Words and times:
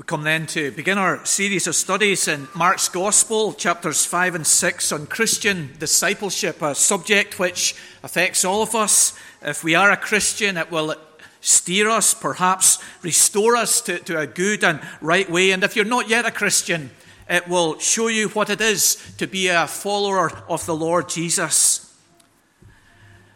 We 0.00 0.04
come 0.04 0.22
then 0.22 0.46
to 0.46 0.70
begin 0.70 0.96
our 0.96 1.22
series 1.26 1.66
of 1.66 1.74
studies 1.74 2.26
in 2.26 2.48
Mark's 2.54 2.88
Gospel, 2.88 3.52
chapters 3.52 4.06
5 4.06 4.34
and 4.34 4.46
6, 4.46 4.92
on 4.92 5.06
Christian 5.06 5.72
discipleship, 5.78 6.62
a 6.62 6.74
subject 6.74 7.38
which 7.38 7.74
affects 8.02 8.42
all 8.42 8.62
of 8.62 8.74
us. 8.74 9.12
If 9.42 9.62
we 9.62 9.74
are 9.74 9.90
a 9.90 9.98
Christian, 9.98 10.56
it 10.56 10.70
will 10.70 10.94
steer 11.42 11.90
us, 11.90 12.14
perhaps 12.14 12.78
restore 13.02 13.56
us 13.56 13.82
to, 13.82 13.98
to 13.98 14.18
a 14.18 14.26
good 14.26 14.64
and 14.64 14.80
right 15.02 15.30
way. 15.30 15.50
And 15.50 15.62
if 15.62 15.76
you're 15.76 15.84
not 15.84 16.08
yet 16.08 16.24
a 16.24 16.30
Christian, 16.30 16.92
it 17.28 17.46
will 17.46 17.78
show 17.78 18.08
you 18.08 18.30
what 18.30 18.48
it 18.48 18.62
is 18.62 18.96
to 19.18 19.26
be 19.26 19.48
a 19.48 19.66
follower 19.66 20.32
of 20.48 20.64
the 20.64 20.74
Lord 20.74 21.10
Jesus. 21.10 21.79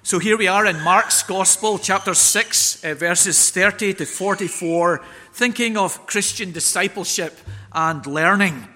So 0.06 0.18
here 0.18 0.36
we 0.36 0.48
are 0.48 0.66
in 0.66 0.82
Mark's 0.82 1.22
Gospel, 1.22 1.78
chapter 1.78 2.12
6, 2.12 2.84
uh, 2.84 2.92
verses 2.92 3.50
30 3.50 3.94
to 3.94 4.04
44 4.04 5.00
thinking 5.32 5.78
of 5.78 6.06
Christian 6.06 6.52
discipleship 6.52 7.38
and 7.72 8.06
learning. 8.06 8.68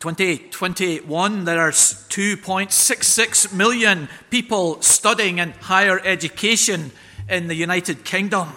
2021, 0.00 1.46
there 1.46 1.60
are 1.60 1.70
2.66 1.70 3.54
million 3.54 4.10
people 4.28 4.82
studying 4.82 5.38
in 5.38 5.52
higher 5.62 5.98
education 6.04 6.90
in 7.26 7.48
the 7.48 7.54
United 7.54 8.04
Kingdom. 8.04 8.48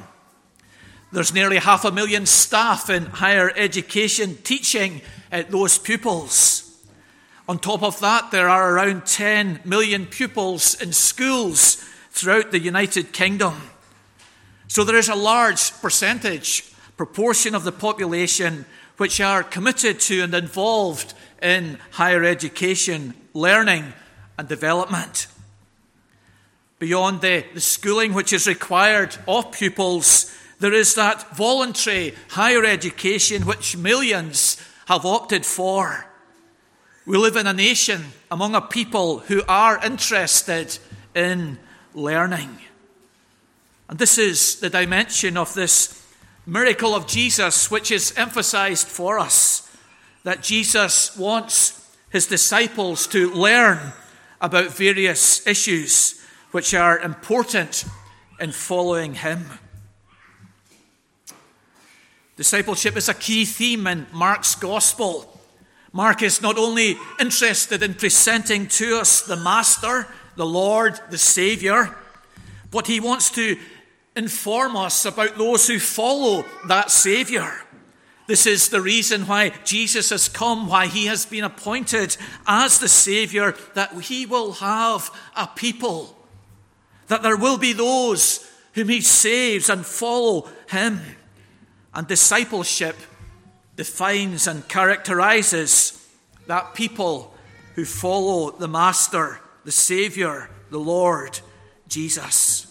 There's 1.13 1.33
nearly 1.33 1.59
half 1.59 1.85
a 1.85 1.91
million 1.91 2.25
staff 2.25 2.89
in 2.89 3.05
higher 3.05 3.49
education 3.55 4.35
teaching 4.43 4.99
at 5.31 5.51
those 5.51 5.77
pupils. 5.77 6.68
On 7.49 7.57
top 7.57 7.81
of 7.81 7.99
that, 8.01 8.29
there 8.29 8.47
are 8.47 8.75
around 8.75 9.07
10 9.07 9.61
million 9.65 10.05
pupils 10.05 10.79
in 10.79 10.93
schools 10.93 11.83
throughout 12.11 12.51
the 12.51 12.59
United 12.59 13.11
Kingdom. 13.11 13.55
So 14.67 14.83
there 14.83 14.97
is 14.97 15.09
a 15.09 15.15
large 15.15 15.71
percentage, 15.81 16.71
proportion 16.95 17.55
of 17.55 17.63
the 17.63 17.71
population 17.71 18.65
which 18.97 19.19
are 19.19 19.41
committed 19.41 19.99
to 20.01 20.21
and 20.21 20.35
involved 20.35 21.15
in 21.41 21.79
higher 21.89 22.23
education, 22.23 23.15
learning, 23.33 23.93
and 24.37 24.47
development. 24.47 25.25
Beyond 26.77 27.21
the, 27.21 27.45
the 27.55 27.61
schooling 27.61 28.13
which 28.13 28.31
is 28.31 28.45
required 28.45 29.17
of 29.27 29.51
pupils, 29.51 30.31
there 30.59 30.73
is 30.73 30.93
that 30.93 31.35
voluntary 31.35 32.13
higher 32.29 32.63
education 32.63 33.47
which 33.47 33.75
millions 33.75 34.63
have 34.85 35.03
opted 35.03 35.47
for. 35.47 36.08
We 37.09 37.17
live 37.17 37.37
in 37.37 37.47
a 37.47 37.53
nation 37.53 38.05
among 38.29 38.53
a 38.53 38.61
people 38.61 39.17
who 39.17 39.41
are 39.49 39.83
interested 39.83 40.77
in 41.15 41.57
learning. 41.95 42.55
And 43.89 43.97
this 43.97 44.19
is 44.19 44.59
the 44.59 44.69
dimension 44.69 45.35
of 45.35 45.55
this 45.55 46.05
miracle 46.45 46.93
of 46.93 47.07
Jesus, 47.07 47.71
which 47.71 47.89
is 47.89 48.13
emphasized 48.15 48.87
for 48.87 49.17
us 49.17 49.75
that 50.23 50.43
Jesus 50.43 51.17
wants 51.17 51.83
his 52.11 52.27
disciples 52.27 53.07
to 53.07 53.33
learn 53.33 53.91
about 54.39 54.77
various 54.77 55.47
issues 55.47 56.23
which 56.51 56.75
are 56.75 56.99
important 56.99 57.85
in 58.39 58.51
following 58.51 59.15
him. 59.15 59.47
Discipleship 62.35 62.95
is 62.95 63.09
a 63.09 63.15
key 63.15 63.45
theme 63.45 63.87
in 63.87 64.05
Mark's 64.13 64.53
gospel. 64.53 65.38
Mark 65.91 66.21
is 66.21 66.41
not 66.41 66.57
only 66.57 66.97
interested 67.19 67.81
in 67.81 67.95
presenting 67.95 68.67
to 68.67 68.99
us 68.99 69.21
the 69.21 69.35
Master, 69.35 70.07
the 70.35 70.45
Lord, 70.45 70.99
the 71.09 71.17
Savior, 71.17 71.95
but 72.71 72.87
he 72.87 72.99
wants 72.99 73.31
to 73.31 73.57
inform 74.15 74.75
us 74.75 75.05
about 75.05 75.37
those 75.37 75.67
who 75.67 75.79
follow 75.79 76.45
that 76.67 76.91
Saviour. 76.91 77.51
This 78.27 78.45
is 78.45 78.69
the 78.69 78.81
reason 78.81 79.25
why 79.25 79.49
Jesus 79.65 80.11
has 80.11 80.29
come, 80.29 80.67
why 80.67 80.85
he 80.85 81.07
has 81.07 81.25
been 81.25 81.43
appointed 81.43 82.15
as 82.45 82.77
the 82.77 82.87
Saviour, 82.87 83.55
that 83.73 83.91
he 84.01 84.27
will 84.27 84.53
have 84.53 85.09
a 85.35 85.47
people, 85.47 86.15
that 87.07 87.23
there 87.23 87.37
will 87.37 87.57
be 87.57 87.73
those 87.73 88.47
whom 88.73 88.89
he 88.89 89.01
saves 89.01 89.67
and 89.67 89.83
follow 89.83 90.47
him. 90.69 91.01
And 91.91 92.07
discipleship 92.07 92.95
defines 93.79 94.45
and 94.45 94.67
characterizes 94.67 96.05
that 96.47 96.73
people 96.73 97.33
who 97.75 97.85
follow 97.85 98.51
the 98.51 98.67
Master, 98.67 99.39
the 99.63 99.71
Saviour, 99.71 100.49
the 100.69 100.77
Lord, 100.77 101.39
Jesus. 101.87 102.67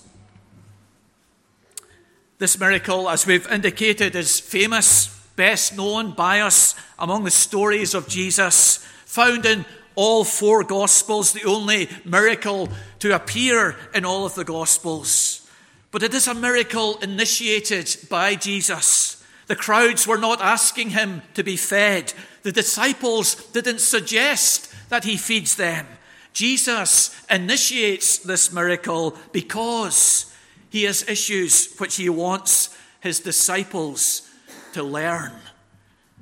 This 2.37 2.61
miracle, 2.61 3.09
as 3.09 3.27
we've 3.27 3.51
indicated, 3.51 4.15
is 4.17 4.39
famous, 4.39 5.07
best 5.35 5.75
known 5.75 6.13
by 6.13 6.41
us 6.41 6.75
among 6.99 7.25
the 7.25 7.31
stories 7.31 7.95
of 7.95 8.07
Jesus, 8.07 8.87
found 9.07 9.47
in 9.47 9.65
all 9.95 10.25
four 10.25 10.63
Gospels, 10.63 11.33
the 11.33 11.45
only 11.45 11.89
miracle 12.05 12.69
to 12.99 13.15
appear 13.15 13.77
in 13.95 14.05
all 14.05 14.27
of 14.27 14.35
the 14.35 14.45
Gospels. 14.45 15.49
But 15.91 16.03
it 16.03 16.13
is 16.13 16.29
a 16.29 16.35
miracle 16.35 16.99
initiated 16.99 17.97
by 18.11 18.35
Jesus. 18.35 19.18
The 19.49 19.57
crowds 19.57 20.07
were 20.07 20.19
not 20.19 20.41
asking 20.41 20.91
him 20.91 21.23
to 21.35 21.43
be 21.43 21.57
fed. 21.57 22.13
The 22.43 22.53
disciples 22.53 23.35
didn't 23.53 23.81
suggest 23.81 24.73
that 24.91 25.05
he 25.05 25.17
feeds 25.17 25.57
them. 25.57 25.87
Jesus 26.33 27.11
initiates 27.31 28.19
this 28.19 28.53
miracle 28.53 29.17
because 29.33 30.33
he 30.71 30.85
has 30.85 31.09
issues 31.09 31.75
which 31.79 31.97
he 31.97 32.09
wants 32.09 32.77
his 33.01 33.21
disciples 33.21 34.29
to 34.75 34.83
learn. 34.83 35.33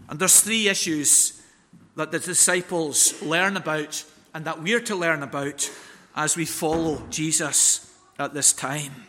And 0.09 0.19
there's 0.19 0.41
three 0.41 0.69
issues 0.69 1.43
that 1.97 2.13
the 2.13 2.21
disciples 2.21 3.21
learn 3.23 3.57
about 3.57 4.05
and 4.35 4.45
that 4.45 4.63
we're 4.63 4.81
to 4.81 4.95
learn 4.95 5.23
about 5.23 5.69
as 6.15 6.37
we 6.37 6.45
follow 6.45 7.03
Jesus 7.11 7.93
at 8.19 8.35
this 8.35 8.53
time. 8.53 9.06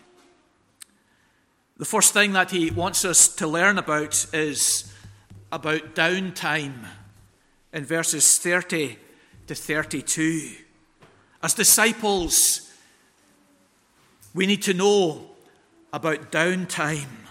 The 1.77 1.85
first 1.85 2.11
thing 2.11 2.33
that 2.33 2.49
he 2.49 2.71
wants 2.71 3.05
us 3.05 3.27
to 3.35 3.45
learn 3.45 3.77
about 3.77 4.25
is 4.33 4.91
about 5.51 5.93
downtime 5.93 6.73
in 7.71 7.85
verses 7.85 8.39
30 8.39 8.97
to 9.45 9.53
32. 9.53 10.53
As 11.43 11.53
disciples, 11.53 12.73
we 14.33 14.47
need 14.47 14.63
to 14.63 14.73
know 14.73 15.29
about 15.93 16.31
downtime. 16.31 17.27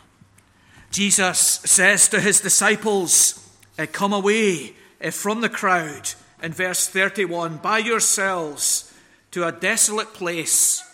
Jesus 0.92 1.38
says 1.38 2.08
to 2.08 2.20
his 2.20 2.40
disciples, 2.40 3.50
eh, 3.78 3.86
Come 3.86 4.12
away 4.12 4.74
eh, 5.00 5.10
from 5.10 5.40
the 5.40 5.48
crowd, 5.48 6.12
in 6.40 6.52
verse 6.52 6.86
31, 6.86 7.56
by 7.56 7.78
yourselves 7.78 8.94
to 9.32 9.44
a 9.44 9.50
desolate 9.50 10.14
place 10.14 10.84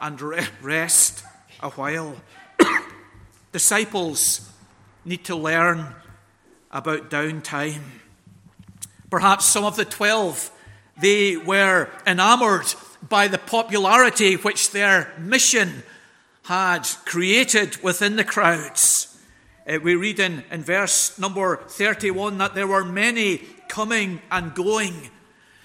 and 0.00 0.20
rest 0.62 1.24
a 1.60 1.70
while. 1.70 2.16
Disciples 3.52 4.50
need 5.04 5.24
to 5.24 5.36
learn 5.36 5.94
about 6.70 7.10
downtime. 7.10 7.82
Perhaps 9.10 9.44
some 9.44 9.64
of 9.64 9.76
the 9.76 9.84
twelve, 9.84 10.50
they 11.00 11.36
were 11.36 11.90
enamored 12.06 12.74
by 13.06 13.28
the 13.28 13.38
popularity 13.38 14.34
which 14.36 14.70
their 14.70 15.12
mission 15.18 15.82
had 16.44 16.88
created 17.04 17.76
within 17.82 18.16
the 18.16 18.24
crowds. 18.24 19.18
Uh, 19.66 19.78
we 19.82 19.94
read 19.94 20.18
in, 20.18 20.42
in 20.50 20.62
verse 20.62 21.18
number 21.18 21.56
31 21.68 22.38
that 22.38 22.54
there 22.54 22.66
were 22.66 22.84
many 22.84 23.38
coming 23.68 24.20
and 24.30 24.54
going. 24.54 25.10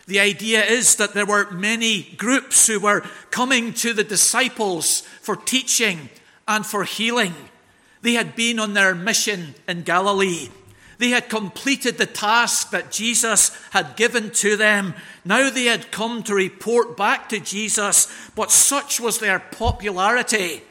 The 0.06 0.19
idea 0.19 0.64
is 0.64 0.96
that 0.98 1.14
there 1.14 1.25
were 1.25 1.50
many 1.52 2.04
groups 2.18 2.68
who 2.68 2.80
were 2.80 3.02
coming 3.31 3.74
to 3.75 3.94
the 3.94 4.04
disciples 4.04 5.02
for 5.22 5.36
teaching 5.36 6.09
and 6.48 6.66
for 6.66 6.84
healing. 6.84 7.34
They 8.02 8.13
had 8.13 8.35
been 8.35 8.59
on 8.59 8.74
their 8.74 8.96
mission 8.96 9.56
in 9.68 9.84
Galilee. 9.84 10.50
They 10.98 11.10
had 11.10 11.30
completed 11.30 11.98
the 11.98 12.06
task 12.06 12.72
that 12.72 12.92
Jesus 12.92 13.56
had 13.72 13.95
given 13.95 14.31
to 14.31 14.57
them. 14.57 14.95
Now 15.24 15.50
they 15.50 15.66
had 15.66 15.92
come 15.92 16.24
to 16.24 16.33
report 16.33 16.98
back 16.98 17.30
to 17.30 17.39
Jesus, 17.39 18.07
but 18.36 18.51
such 18.51 19.00
was 19.00 19.19
their 19.19 19.39
popularity 19.39 20.63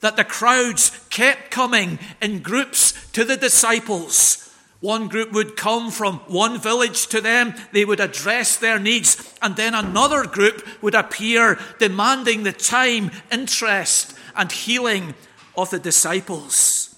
that 0.00 0.16
the 0.16 0.24
crowds 0.24 0.98
kept 1.10 1.50
coming 1.50 1.98
in 2.20 2.40
groups 2.40 3.10
to 3.12 3.24
the 3.24 3.36
disciples. 3.36 4.42
One 4.80 5.08
group 5.08 5.32
would 5.32 5.56
come 5.56 5.90
from 5.90 6.18
one 6.28 6.60
village 6.60 7.06
to 7.08 7.20
them, 7.20 7.54
they 7.72 7.84
would 7.84 8.00
address 8.00 8.56
their 8.56 8.78
needs, 8.78 9.34
and 9.42 9.56
then 9.56 9.74
another 9.74 10.24
group 10.24 10.66
would 10.82 10.94
appear 10.94 11.58
demanding 11.78 12.42
the 12.42 12.52
time, 12.52 13.10
interest, 13.32 14.16
and 14.36 14.52
healing 14.52 15.14
of 15.56 15.70
the 15.70 15.78
disciples. 15.78 16.94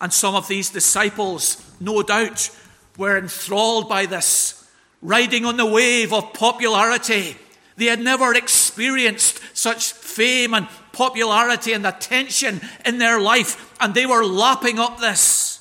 And 0.00 0.12
some 0.12 0.34
of 0.34 0.46
these 0.48 0.70
disciples, 0.70 1.62
no 1.80 2.02
doubt, 2.02 2.50
were 2.96 3.18
enthralled 3.18 3.88
by 3.88 4.06
this, 4.06 4.68
riding 5.02 5.44
on 5.44 5.56
the 5.56 5.66
wave 5.66 6.12
of 6.12 6.32
popularity. 6.32 7.36
They 7.76 7.86
had 7.86 8.00
never 8.00 8.34
experienced 8.34 9.40
such 9.54 9.92
fame 9.92 10.54
and 10.54 10.68
popularity 10.92 11.72
and 11.72 11.86
attention 11.86 12.60
in 12.84 12.98
their 12.98 13.20
life, 13.20 13.74
and 13.80 13.94
they 13.94 14.06
were 14.06 14.24
lapping 14.24 14.78
up 14.78 14.98
this. 14.98 15.60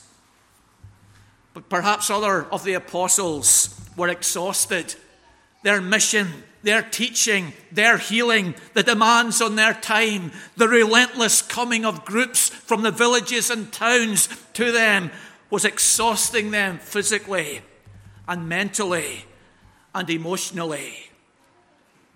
but 1.58 1.70
perhaps 1.70 2.12
other 2.12 2.44
of 2.52 2.64
the 2.64 2.76
apostles 2.76 3.74
were 3.96 4.10
exhausted. 4.10 4.94
Their 5.64 5.82
mission, 5.82 6.44
their 6.68 6.82
teaching, 6.82 7.54
their 7.72 7.98
healing, 7.98 8.54
the 8.74 8.84
demands 8.84 9.42
on 9.42 9.56
their 9.56 9.74
time, 9.74 10.34
the 10.58 10.68
relentless 10.68 11.42
coming 11.42 11.86
of 11.86 12.04
groups 12.04 12.50
from 12.50 12.82
the 12.82 12.92
villages 12.92 13.50
and 13.50 13.72
towns 13.72 14.28
to 14.52 14.74
them 14.74 15.10
was 15.50 15.64
exhausting 15.64 16.52
them 16.52 16.78
physically 16.78 17.62
and 18.28 18.50
mentally 18.50 19.24
and 19.96 20.10
emotionally. 20.10 21.10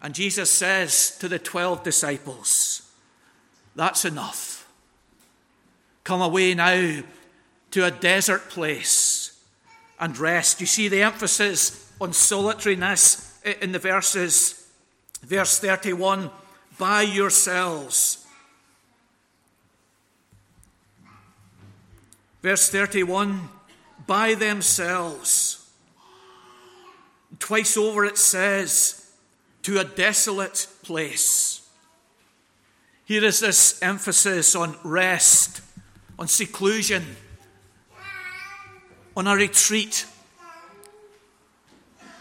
And 0.01 0.13
Jesus 0.13 0.51
says 0.51 1.17
to 1.19 1.29
the 1.29 1.39
12 1.39 1.81
disciples, 1.83 2.91
That's 3.73 4.03
enough. 4.03 4.67
Come 6.03 6.21
away 6.21 6.55
now 6.55 7.03
to 7.71 7.85
a 7.85 7.91
desert 7.91 8.49
place 8.49 9.41
and 9.97 10.17
rest. 10.17 10.59
You 10.59 10.67
see 10.67 10.89
the 10.89 11.03
emphasis 11.03 11.89
on 12.01 12.11
solitariness 12.11 13.30
in 13.43 13.71
the 13.71 13.79
verses. 13.79 14.67
Verse 15.23 15.59
31 15.59 16.29
By 16.77 17.03
yourselves. 17.03 18.25
Verse 22.41 22.69
31 22.69 23.49
By 24.07 24.33
themselves. 24.33 25.69
Twice 27.39 27.77
over 27.77 28.05
it 28.05 28.17
says, 28.17 29.01
to 29.63 29.79
a 29.79 29.83
desolate 29.83 30.67
place. 30.83 31.67
Here 33.05 33.23
is 33.23 33.39
this 33.39 33.81
emphasis 33.81 34.55
on 34.55 34.75
rest, 34.83 35.61
on 36.17 36.27
seclusion, 36.27 37.03
on 39.15 39.27
a 39.27 39.35
retreat, 39.35 40.05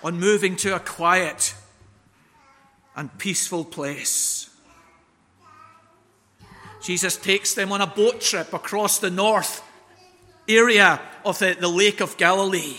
on 0.03 0.19
moving 0.19 0.57
to 0.57 0.75
a 0.75 0.81
quiet 0.81 1.55
and 2.97 3.17
peaceful 3.19 3.65
place. 3.65 4.51
Jesus 6.83 7.17
takes 7.17 7.55
them 7.55 7.73
on 7.73 7.81
a 7.81 7.87
boat 7.87 8.21
trip 8.21 8.53
across 8.53 8.99
the 8.99 9.11
north 9.11 9.63
area 10.49 11.01
of 11.25 11.39
the, 11.39 11.57
the 11.59 11.69
Lake 11.69 12.01
of 12.01 12.17
Galilee. 12.17 12.77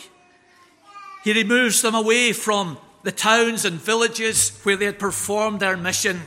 He 1.23 1.33
removes 1.33 1.81
them 1.81 1.93
away 1.93 2.33
from 2.33 2.77
the 3.03 3.11
towns 3.11 3.65
and 3.65 3.79
villages 3.79 4.59
where 4.63 4.75
they 4.75 4.85
had 4.85 4.99
performed 4.99 5.59
their 5.59 5.77
mission 5.77 6.21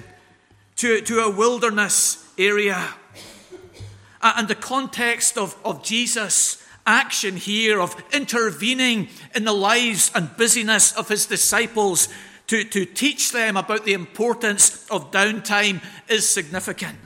to, 0.76 1.00
to 1.02 1.20
a 1.20 1.30
wilderness 1.30 2.32
area. 2.38 2.94
And 4.22 4.48
the 4.48 4.54
context 4.54 5.36
of, 5.36 5.56
of 5.64 5.82
Jesus' 5.82 6.63
action 6.86 7.36
here, 7.36 7.80
of 7.80 7.96
intervening 8.12 9.08
in 9.34 9.44
the 9.44 9.52
lives 9.52 10.10
and 10.14 10.36
busyness 10.36 10.92
of 10.96 11.08
his 11.08 11.26
disciples 11.26 12.08
to, 12.46 12.64
to 12.64 12.84
teach 12.84 13.32
them 13.32 13.56
about 13.56 13.84
the 13.84 13.94
importance 13.94 14.86
of 14.90 15.10
downtime, 15.10 15.82
is 16.08 16.28
significant. 16.28 16.98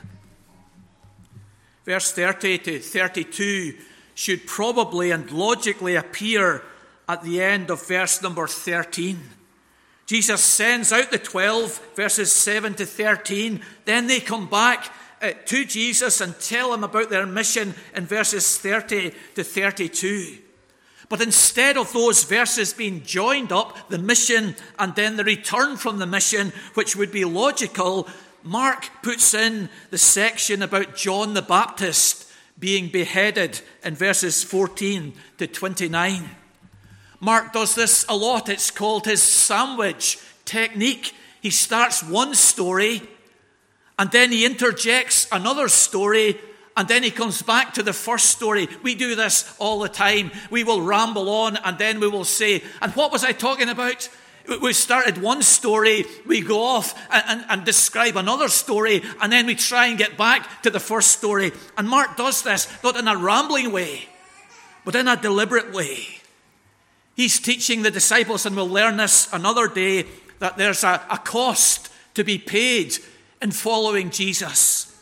Verse 1.85 2.13
30 2.13 2.59
to 2.59 2.79
32 2.81 3.75
should 4.15 4.47
probably 4.47 5.13
and 5.13 5.31
logically 5.31 5.95
appear 5.95 6.63
at 7.09 7.23
the 7.23 7.41
end 7.41 7.71
of 7.71 7.87
verse 7.87 8.21
number 8.21 8.47
13. 8.47 9.19
Jesus 10.05 10.43
sends 10.43 10.93
out 10.93 11.11
the 11.11 11.19
12, 11.19 11.95
verses 11.95 12.33
7 12.33 12.75
to 12.75 12.87
13. 12.87 13.61
Then 13.85 14.07
they 14.07 14.21
come 14.21 14.49
back 14.49 14.93
Uh, 15.21 15.33
to 15.47 15.65
Jesus 15.65 16.21
and 16.21 16.39
tell 16.39 16.73
him 16.73 16.85
about 16.85 17.11
their 17.11 17.27
mission 17.27 17.75
in 17.97 18.07
verses 18.07 18.57
30 18.57 19.13
to 19.35 19.43
32. 19.43 20.39
But 21.09 21.21
instead 21.21 21.77
of 21.77 21.93
those 21.93 22.23
verses 22.23 22.73
being 22.73 23.03
joined 23.03 23.51
up, 23.51 23.89
the 23.89 23.99
mission 23.99 24.55
and 24.79 24.95
then 24.95 25.17
the 25.17 25.25
return 25.25 25.77
from 25.77 25.99
the 25.99 26.07
mission, 26.07 26.53
which 26.75 26.95
would 26.95 27.11
be 27.11 27.25
logical, 27.25 28.07
Mark 28.45 28.91
puts 29.03 29.35
in 29.35 29.69
the 29.91 29.99
section 29.99 30.63
about 30.63 30.95
John 30.95 31.35
the 31.35 31.43
Baptist 31.43 32.31
being 32.57 32.89
beheaded 32.89 33.61
in 33.83 33.97
verses 33.97 34.45
14 34.45 35.15
to 35.39 35.47
29. 35.49 36.31
Mark 37.19 37.53
does 37.53 37.75
this 37.75 38.07
a 38.09 38.17
lot. 38.17 38.49
It's 38.49 38.71
called 38.71 39.07
his 39.07 39.23
sandwich 39.23 40.19
technique. 40.45 41.13
He 41.41 41.51
starts 41.51 42.05
one 42.05 42.37
story 42.37 43.03
and 43.99 44.11
then 44.13 44.31
he 44.31 44.47
interjects 44.47 45.27
another 45.33 45.69
story 45.69 46.39
and 46.77 46.87
then 46.87 47.03
he 47.03 47.11
comes 47.11 47.43
back 47.43 47.75
to 47.75 47.83
the 47.83 47.93
first 47.93 48.27
story. 48.27 48.69
We 48.85 48.95
do 48.95 49.17
this 49.17 49.53
all 49.59 49.81
the 49.81 49.89
time. 49.89 50.31
We 50.49 50.63
will 50.63 50.81
ramble 50.81 51.29
on 51.29 51.57
and 51.57 51.77
then 51.77 51.99
we 51.99 52.07
will 52.07 52.25
say, 52.25 52.63
And 52.81 52.93
what 52.93 53.11
was 53.11 53.25
I 53.25 53.33
talking 53.33 53.69
about? 53.69 54.09
We 54.63 54.73
started 54.73 55.19
one 55.19 55.43
story, 55.43 56.07
we 56.25 56.41
go 56.41 56.63
off 56.63 56.95
and, 57.13 57.25
and, 57.29 57.45
and, 57.51 57.65
describe 57.67 58.17
another 58.17 58.49
story, 58.49 59.03
and 59.21 59.31
then 59.31 59.45
we 59.45 59.55
try 59.55 59.89
and 59.89 59.99
get 59.99 60.17
back 60.17 60.63
to 60.63 60.71
the 60.71 60.81
first 60.81 61.11
story. 61.11 61.53
And 61.77 61.87
Mark 61.87 62.17
does 62.17 62.41
this 62.41 62.67
not 62.83 62.97
in 62.97 63.09
a 63.09 63.17
rambling 63.17 63.73
way, 63.73 64.09
but 64.87 64.95
in 64.95 65.07
a 65.07 65.21
deliberate 65.21 65.75
way. 65.75 66.07
He's 67.15 67.39
teaching 67.39 67.83
the 67.83 67.91
disciples, 67.91 68.47
and 68.47 68.57
we'll 68.57 68.71
learn 68.71 68.97
this 68.97 69.29
another 69.35 69.69
day, 69.69 70.07
that 70.39 70.57
there's 70.57 70.83
a, 70.83 71.05
a 71.11 71.19
cost 71.19 71.93
to 72.15 72.25
be 72.25 72.39
paid 72.39 72.97
in 73.41 73.51
following 73.51 74.11
Jesus. 74.11 74.95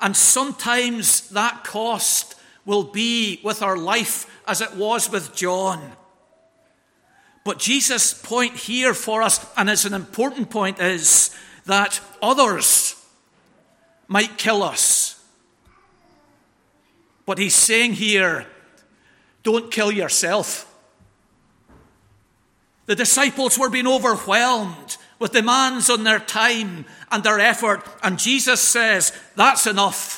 And 0.00 0.16
sometimes 0.16 1.28
that 1.30 1.64
cost 1.64 2.34
will 2.64 2.84
be 2.84 3.40
with 3.42 3.62
our 3.62 3.76
life 3.76 4.26
as 4.46 4.60
it 4.60 4.74
was 4.74 5.10
with 5.10 5.34
John. 5.34 5.92
But 7.44 7.58
Jesus' 7.58 8.12
point 8.12 8.54
here 8.56 8.94
for 8.94 9.22
us, 9.22 9.44
and 9.56 9.68
it's 9.70 9.84
an 9.84 9.94
important 9.94 10.50
point, 10.50 10.78
is 10.78 11.36
that 11.66 12.00
others 12.22 12.96
might 14.08 14.36
kill 14.36 14.62
us. 14.62 15.22
But 17.26 17.38
he's 17.38 17.54
saying 17.54 17.94
here, 17.94 18.46
don't 19.42 19.70
kill 19.70 19.90
yourself. 19.90 20.66
The 22.86 22.96
disciples 22.96 23.58
were 23.58 23.70
being 23.70 23.86
overwhelmed 23.86 24.96
with 25.20 25.32
demands 25.32 25.88
on 25.88 26.02
their 26.02 26.18
time 26.18 26.84
and 27.12 27.22
their 27.22 27.38
effort, 27.38 27.86
and 28.02 28.18
Jesus 28.18 28.60
says, 28.60 29.12
That's 29.36 29.68
enough. 29.68 30.16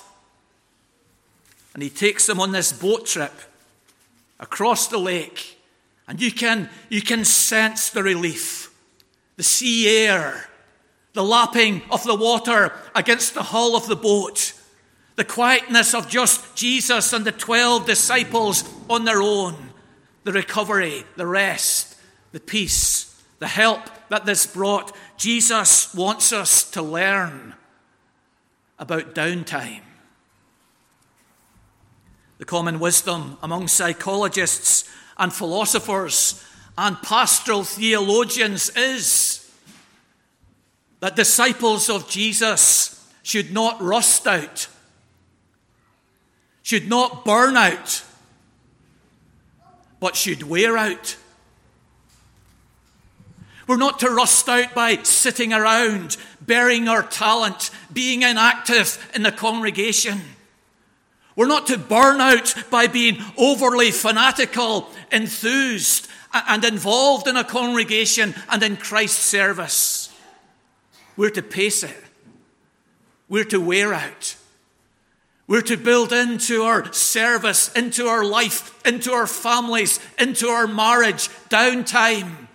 And 1.74 1.82
he 1.82 1.90
takes 1.90 2.26
them 2.26 2.40
on 2.40 2.52
this 2.52 2.72
boat 2.72 3.04
trip 3.04 3.32
across 4.40 4.88
the 4.88 4.98
lake, 4.98 5.58
and 6.08 6.20
you 6.20 6.32
can, 6.32 6.70
you 6.88 7.02
can 7.02 7.26
sense 7.26 7.90
the 7.90 8.02
relief, 8.02 8.72
the 9.36 9.42
sea 9.42 9.88
air, 9.88 10.48
the 11.12 11.22
lapping 11.22 11.82
of 11.90 12.02
the 12.04 12.14
water 12.14 12.72
against 12.94 13.34
the 13.34 13.42
hull 13.42 13.76
of 13.76 13.86
the 13.86 13.96
boat, 13.96 14.54
the 15.16 15.24
quietness 15.24 15.92
of 15.92 16.08
just 16.08 16.56
Jesus 16.56 17.12
and 17.12 17.26
the 17.26 17.32
12 17.32 17.84
disciples 17.84 18.64
on 18.88 19.04
their 19.04 19.20
own, 19.20 19.54
the 20.24 20.32
recovery, 20.32 21.04
the 21.16 21.26
rest 21.26 21.92
the 22.32 22.40
peace, 22.40 23.11
the 23.42 23.48
help 23.48 23.80
that 24.08 24.24
this 24.24 24.46
brought. 24.46 24.94
Jesus 25.16 25.92
wants 25.96 26.32
us 26.32 26.62
to 26.70 26.80
learn 26.80 27.56
about 28.78 29.16
downtime. 29.16 29.80
The 32.38 32.44
common 32.44 32.78
wisdom 32.78 33.38
among 33.42 33.66
psychologists 33.66 34.88
and 35.18 35.32
philosophers 35.32 36.40
and 36.78 36.96
pastoral 37.02 37.64
theologians 37.64 38.70
is 38.76 39.50
that 41.00 41.16
disciples 41.16 41.90
of 41.90 42.08
Jesus 42.08 43.12
should 43.24 43.52
not 43.52 43.82
rust 43.82 44.28
out, 44.28 44.68
should 46.62 46.88
not 46.88 47.24
burn 47.24 47.56
out, 47.56 48.04
but 49.98 50.14
should 50.14 50.44
wear 50.44 50.78
out. 50.78 51.16
We're 53.66 53.76
not 53.76 54.00
to 54.00 54.10
rust 54.10 54.48
out 54.48 54.74
by 54.74 55.02
sitting 55.02 55.52
around, 55.52 56.16
burying 56.40 56.88
our 56.88 57.02
talent, 57.02 57.70
being 57.92 58.22
inactive 58.22 59.10
in 59.14 59.22
the 59.22 59.32
congregation. 59.32 60.20
We're 61.36 61.46
not 61.46 61.68
to 61.68 61.78
burn 61.78 62.20
out 62.20 62.54
by 62.70 62.88
being 62.88 63.18
overly 63.38 63.90
fanatical, 63.90 64.88
enthused, 65.10 66.08
and 66.32 66.64
involved 66.64 67.28
in 67.28 67.36
a 67.36 67.44
congregation 67.44 68.34
and 68.50 68.62
in 68.62 68.76
Christ's 68.76 69.24
service. 69.24 70.12
We're 71.16 71.30
to 71.30 71.42
pace 71.42 71.82
it. 71.84 71.96
We're 73.28 73.44
to 73.44 73.60
wear 73.60 73.94
out. 73.94 74.36
We're 75.46 75.62
to 75.62 75.76
build 75.76 76.12
into 76.12 76.62
our 76.62 76.92
service, 76.92 77.72
into 77.72 78.06
our 78.06 78.24
life, 78.24 78.80
into 78.86 79.12
our 79.12 79.26
families, 79.26 80.00
into 80.18 80.48
our 80.48 80.66
marriage, 80.66 81.28
downtime 81.48 82.48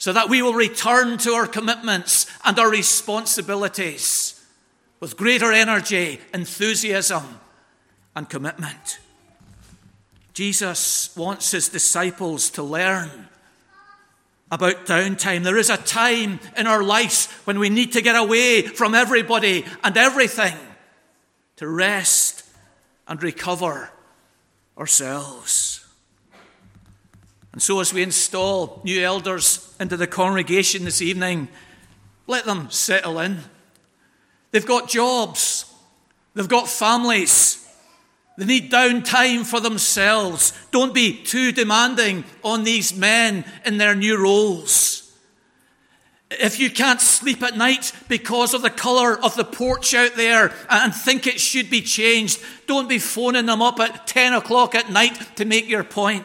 so 0.00 0.14
that 0.14 0.30
we 0.30 0.40
will 0.40 0.54
return 0.54 1.18
to 1.18 1.32
our 1.32 1.46
commitments 1.46 2.26
and 2.46 2.58
our 2.58 2.70
responsibilities 2.70 4.42
with 4.98 5.18
greater 5.18 5.52
energy, 5.52 6.18
enthusiasm, 6.32 7.38
and 8.16 8.26
commitment. 8.26 8.98
Jesus 10.32 11.14
wants 11.14 11.50
his 11.50 11.68
disciples 11.68 12.48
to 12.52 12.62
learn 12.62 13.28
about 14.50 14.86
downtime. 14.86 15.44
There 15.44 15.58
is 15.58 15.68
a 15.68 15.76
time 15.76 16.40
in 16.56 16.66
our 16.66 16.82
lives 16.82 17.26
when 17.44 17.58
we 17.58 17.68
need 17.68 17.92
to 17.92 18.00
get 18.00 18.16
away 18.16 18.62
from 18.62 18.94
everybody 18.94 19.66
and 19.84 19.94
everything 19.98 20.56
to 21.56 21.68
rest 21.68 22.42
and 23.06 23.22
recover 23.22 23.90
ourselves. 24.78 25.86
And 27.52 27.60
so, 27.60 27.80
as 27.80 27.92
we 27.92 28.02
install 28.02 28.80
new 28.82 29.02
elders 29.02 29.69
into 29.80 29.96
the 29.96 30.06
congregation 30.06 30.84
this 30.84 31.00
evening, 31.00 31.48
let 32.26 32.44
them 32.44 32.70
settle 32.70 33.18
in. 33.18 33.38
They've 34.52 34.66
got 34.66 34.88
jobs, 34.88 35.64
they've 36.34 36.46
got 36.46 36.68
families, 36.68 37.66
they 38.36 38.44
need 38.44 38.70
downtime 38.70 39.44
for 39.44 39.60
themselves. 39.60 40.52
Don't 40.70 40.94
be 40.94 41.22
too 41.22 41.52
demanding 41.52 42.24
on 42.44 42.64
these 42.64 42.96
men 42.96 43.44
in 43.66 43.78
their 43.78 43.94
new 43.94 44.22
roles. 44.22 44.98
If 46.30 46.60
you 46.60 46.70
can't 46.70 47.00
sleep 47.00 47.42
at 47.42 47.56
night 47.56 47.92
because 48.08 48.54
of 48.54 48.62
the 48.62 48.70
colour 48.70 49.18
of 49.22 49.34
the 49.34 49.44
porch 49.44 49.94
out 49.94 50.14
there 50.14 50.54
and 50.70 50.94
think 50.94 51.26
it 51.26 51.40
should 51.40 51.68
be 51.68 51.82
changed, 51.82 52.40
don't 52.66 52.88
be 52.88 52.98
phoning 52.98 53.46
them 53.46 53.60
up 53.60 53.80
at 53.80 54.06
10 54.06 54.32
o'clock 54.34 54.74
at 54.74 54.90
night 54.90 55.36
to 55.36 55.44
make 55.44 55.68
your 55.68 55.84
point. 55.84 56.24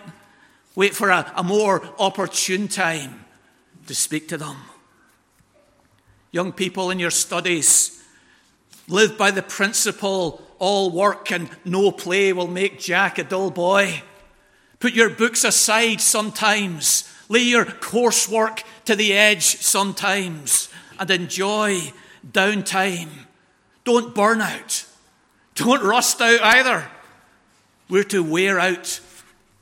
Wait 0.76 0.94
for 0.94 1.10
a, 1.10 1.34
a 1.36 1.44
more 1.44 1.84
opportune 1.98 2.68
time 2.68 3.25
to 3.88 3.96
speak 3.96 4.28
to 4.30 4.38
them. 4.38 4.58
Young 6.32 6.52
people 6.52 6.92
in 6.92 7.00
your 7.00 7.12
studies, 7.12 8.04
live 8.88 9.18
by 9.18 9.32
the 9.32 9.42
principle 9.42 10.42
all 10.60 10.92
work 10.92 11.32
and 11.32 11.50
no 11.64 11.92
play 11.92 12.34
will 12.34 12.48
make 12.48 12.80
Jack 12.80 13.18
a 13.18 13.24
dull 13.24 13.52
boy. 13.52 14.04
Put 14.80 14.94
your 14.94 15.10
books 15.10 15.44
aside 15.44 16.02
sometimes. 16.02 17.10
Lay 17.30 17.42
your 17.42 17.66
coursework 17.66 18.64
to 18.86 18.96
the 18.96 19.14
edge 19.14 19.44
sometimes 19.44 20.70
and 21.00 21.10
enjoy 21.10 21.92
downtime. 22.30 23.10
Don't 23.84 24.14
burn 24.14 24.42
out. 24.42 24.86
Don't 25.56 25.84
rust 25.84 26.22
out 26.22 26.42
either. 26.42 26.88
We're 27.90 28.04
to 28.06 28.24
wear 28.24 28.60
out 28.60 29.00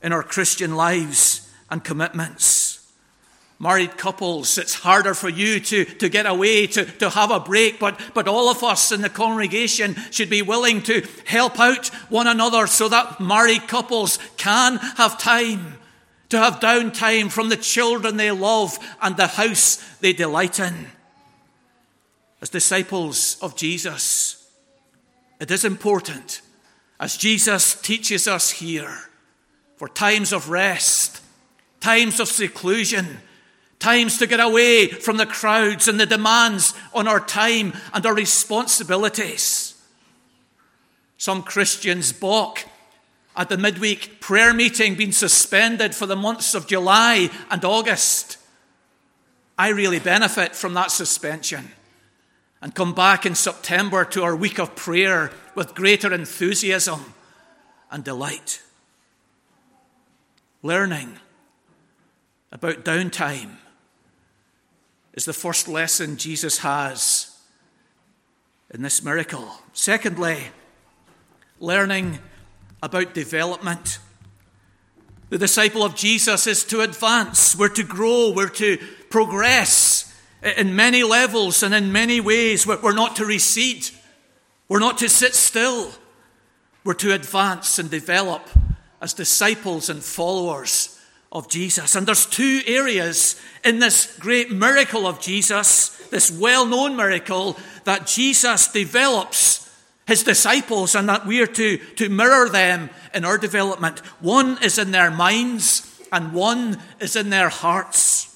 in 0.01 0.11
our 0.11 0.23
Christian 0.23 0.75
lives 0.75 1.49
and 1.69 1.83
commitments 1.83 2.82
married 3.59 3.97
couples, 3.97 4.57
it's 4.57 4.73
harder 4.73 5.13
for 5.13 5.29
you 5.29 5.59
to, 5.59 5.85
to 5.85 6.09
get 6.09 6.25
away, 6.25 6.67
to, 6.67 6.83
to 6.83 7.09
have 7.09 7.31
a 7.31 7.39
break, 7.39 7.79
but, 7.79 7.99
but 8.13 8.27
all 8.27 8.49
of 8.49 8.63
us 8.63 8.91
in 8.91 9.01
the 9.01 9.09
congregation 9.09 9.95
should 10.11 10.29
be 10.29 10.41
willing 10.41 10.81
to 10.81 11.05
help 11.25 11.59
out 11.59 11.87
one 12.09 12.27
another 12.27 12.67
so 12.67 12.89
that 12.89 13.21
married 13.21 13.67
couples 13.67 14.19
can 14.37 14.77
have 14.97 15.17
time, 15.17 15.77
to 16.29 16.37
have 16.37 16.59
downtime 16.59 17.31
from 17.31 17.49
the 17.49 17.57
children 17.57 18.17
they 18.17 18.31
love 18.31 18.77
and 19.01 19.15
the 19.15 19.27
house 19.27 19.77
they 19.99 20.13
delight 20.13 20.59
in. 20.59 20.87
As 22.41 22.49
disciples 22.49 23.37
of 23.41 23.55
Jesus, 23.55 24.45
it 25.39 25.49
is 25.51 25.63
important, 25.63 26.41
as 26.99 27.15
Jesus 27.15 27.79
teaches 27.81 28.27
us 28.27 28.51
here, 28.51 29.09
for 29.77 29.87
times 29.87 30.33
of 30.33 30.49
rest, 30.49 31.21
times 31.79 32.19
of 32.19 32.27
seclusion, 32.27 33.19
times 33.83 34.17
to 34.17 34.25
get 34.25 34.39
away 34.39 34.87
from 34.87 35.17
the 35.17 35.25
crowds 35.25 35.89
and 35.89 35.99
the 35.99 36.05
demands 36.05 36.73
on 36.93 37.05
our 37.05 37.19
time 37.19 37.73
and 37.93 38.05
our 38.05 38.15
responsibilities. 38.15 39.75
Some 41.17 41.43
Christians 41.43 42.13
balk 42.13 42.63
at 43.35 43.49
the 43.49 43.57
midweek 43.57 44.21
prayer 44.21 44.53
meeting 44.53 44.95
being 44.95 45.11
suspended 45.11 45.93
for 45.93 46.05
the 46.05 46.15
months 46.15 46.55
of 46.55 46.65
July 46.65 47.29
and 47.51 47.65
August. 47.65 48.37
I 49.57 49.67
really 49.69 49.99
benefit 49.99 50.55
from 50.55 50.73
that 50.75 50.91
suspension 50.91 51.69
and 52.61 52.73
come 52.73 52.93
back 52.93 53.25
in 53.25 53.35
September 53.35 54.05
to 54.05 54.23
our 54.23 54.35
week 54.35 54.59
of 54.59 54.77
prayer 54.77 55.29
with 55.55 55.75
greater 55.75 56.13
enthusiasm 56.13 57.13
and 57.91 58.01
delight. 58.01 58.61
Learning 60.61 61.19
about 62.49 62.85
downtime 62.85 63.57
is 65.13 65.25
the 65.25 65.33
first 65.33 65.67
lesson 65.67 66.17
Jesus 66.17 66.59
has 66.59 67.37
in 68.73 68.81
this 68.81 69.03
miracle. 69.03 69.47
Secondly, 69.73 70.37
learning 71.59 72.19
about 72.81 73.13
development. 73.13 73.99
The 75.29 75.37
disciple 75.37 75.83
of 75.83 75.95
Jesus 75.95 76.47
is 76.47 76.63
to 76.65 76.81
advance, 76.81 77.55
we're 77.55 77.69
to 77.69 77.83
grow, 77.83 78.33
we're 78.35 78.49
to 78.49 78.77
progress 79.09 80.13
in 80.41 80.75
many 80.75 81.03
levels 81.03 81.63
and 81.63 81.73
in 81.73 81.91
many 81.91 82.19
ways. 82.19 82.67
We're 82.67 82.93
not 82.93 83.15
to 83.17 83.25
recede, 83.25 83.89
we're 84.67 84.79
not 84.79 84.97
to 84.99 85.09
sit 85.09 85.35
still, 85.35 85.91
we're 86.83 86.93
to 86.95 87.13
advance 87.13 87.79
and 87.79 87.89
develop 87.89 88.49
as 89.01 89.13
disciples 89.13 89.89
and 89.89 90.03
followers 90.03 90.92
of 91.33 91.49
Jesus. 91.49 91.95
And 91.95 92.07
there's 92.07 92.27
two 92.27 92.61
areas 92.67 93.41
in 93.65 93.79
this 93.79 94.17
great 94.19 94.51
miracle 94.51 95.07
of 95.07 95.19
Jesus, 95.19 95.89
this 96.11 96.31
well 96.31 96.65
known 96.65 96.95
miracle, 96.95 97.57
that 97.83 98.07
Jesus 98.07 98.67
develops 98.71 99.69
his 100.05 100.23
disciples 100.23 100.95
and 100.95 101.09
that 101.09 101.25
we 101.25 101.41
are 101.41 101.47
to, 101.47 101.77
to 101.77 102.07
mirror 102.07 102.49
them 102.49 102.89
in 103.13 103.25
our 103.25 103.37
development. 103.37 103.99
One 104.21 104.63
is 104.63 104.77
in 104.77 104.91
their 104.91 105.09
minds 105.09 105.89
and 106.11 106.33
one 106.33 106.77
is 106.99 107.15
in 107.15 107.31
their 107.31 107.49
hearts. 107.49 108.29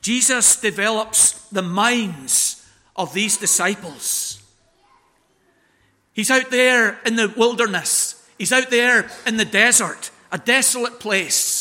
Jesus 0.00 0.60
develops 0.60 1.32
the 1.48 1.62
minds 1.62 2.64
of 2.94 3.12
these 3.12 3.36
disciples. 3.36 4.40
He's 6.12 6.30
out 6.30 6.50
there 6.50 7.00
in 7.04 7.16
the 7.16 7.32
wilderness, 7.36 8.24
he's 8.38 8.52
out 8.52 8.70
there 8.70 9.10
in 9.26 9.36
the 9.36 9.44
desert, 9.44 10.10
a 10.30 10.38
desolate 10.38 11.00
place. 11.00 11.55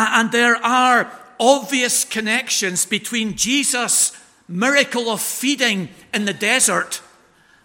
And 0.00 0.30
there 0.30 0.54
are 0.64 1.10
obvious 1.40 2.04
connections 2.04 2.86
between 2.86 3.36
Jesus' 3.36 4.12
miracle 4.46 5.10
of 5.10 5.20
feeding 5.20 5.88
in 6.14 6.24
the 6.24 6.32
desert 6.32 7.02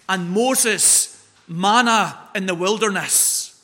and 0.09 0.31
Moses' 0.31 1.23
manna 1.47 2.17
in 2.33 2.47
the 2.47 2.55
wilderness. 2.55 3.63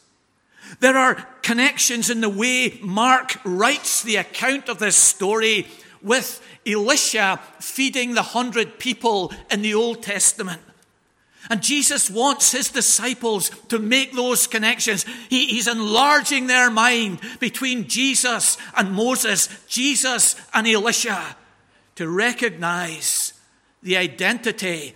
There 0.81 0.95
are 0.95 1.15
connections 1.41 2.11
in 2.11 2.21
the 2.21 2.29
way 2.29 2.77
Mark 2.83 3.37
writes 3.43 4.03
the 4.03 4.17
account 4.17 4.69
of 4.69 4.77
this 4.77 4.95
story 4.95 5.65
with 6.03 6.39
Elisha 6.63 7.39
feeding 7.59 8.13
the 8.13 8.21
hundred 8.21 8.77
people 8.77 9.33
in 9.49 9.63
the 9.63 9.73
Old 9.73 10.03
Testament. 10.03 10.61
And 11.49 11.63
Jesus 11.63 12.09
wants 12.09 12.51
his 12.51 12.69
disciples 12.69 13.49
to 13.69 13.79
make 13.79 14.13
those 14.13 14.45
connections. 14.45 15.05
He, 15.29 15.45
he's 15.47 15.67
enlarging 15.67 16.47
their 16.47 16.69
mind 16.69 17.19
between 17.39 17.87
Jesus 17.87 18.57
and 18.75 18.91
Moses, 18.91 19.47
Jesus 19.67 20.35
and 20.53 20.67
Elisha, 20.67 21.35
to 21.95 22.09
recognize 22.09 23.33
the 23.81 23.97
identity 23.97 24.95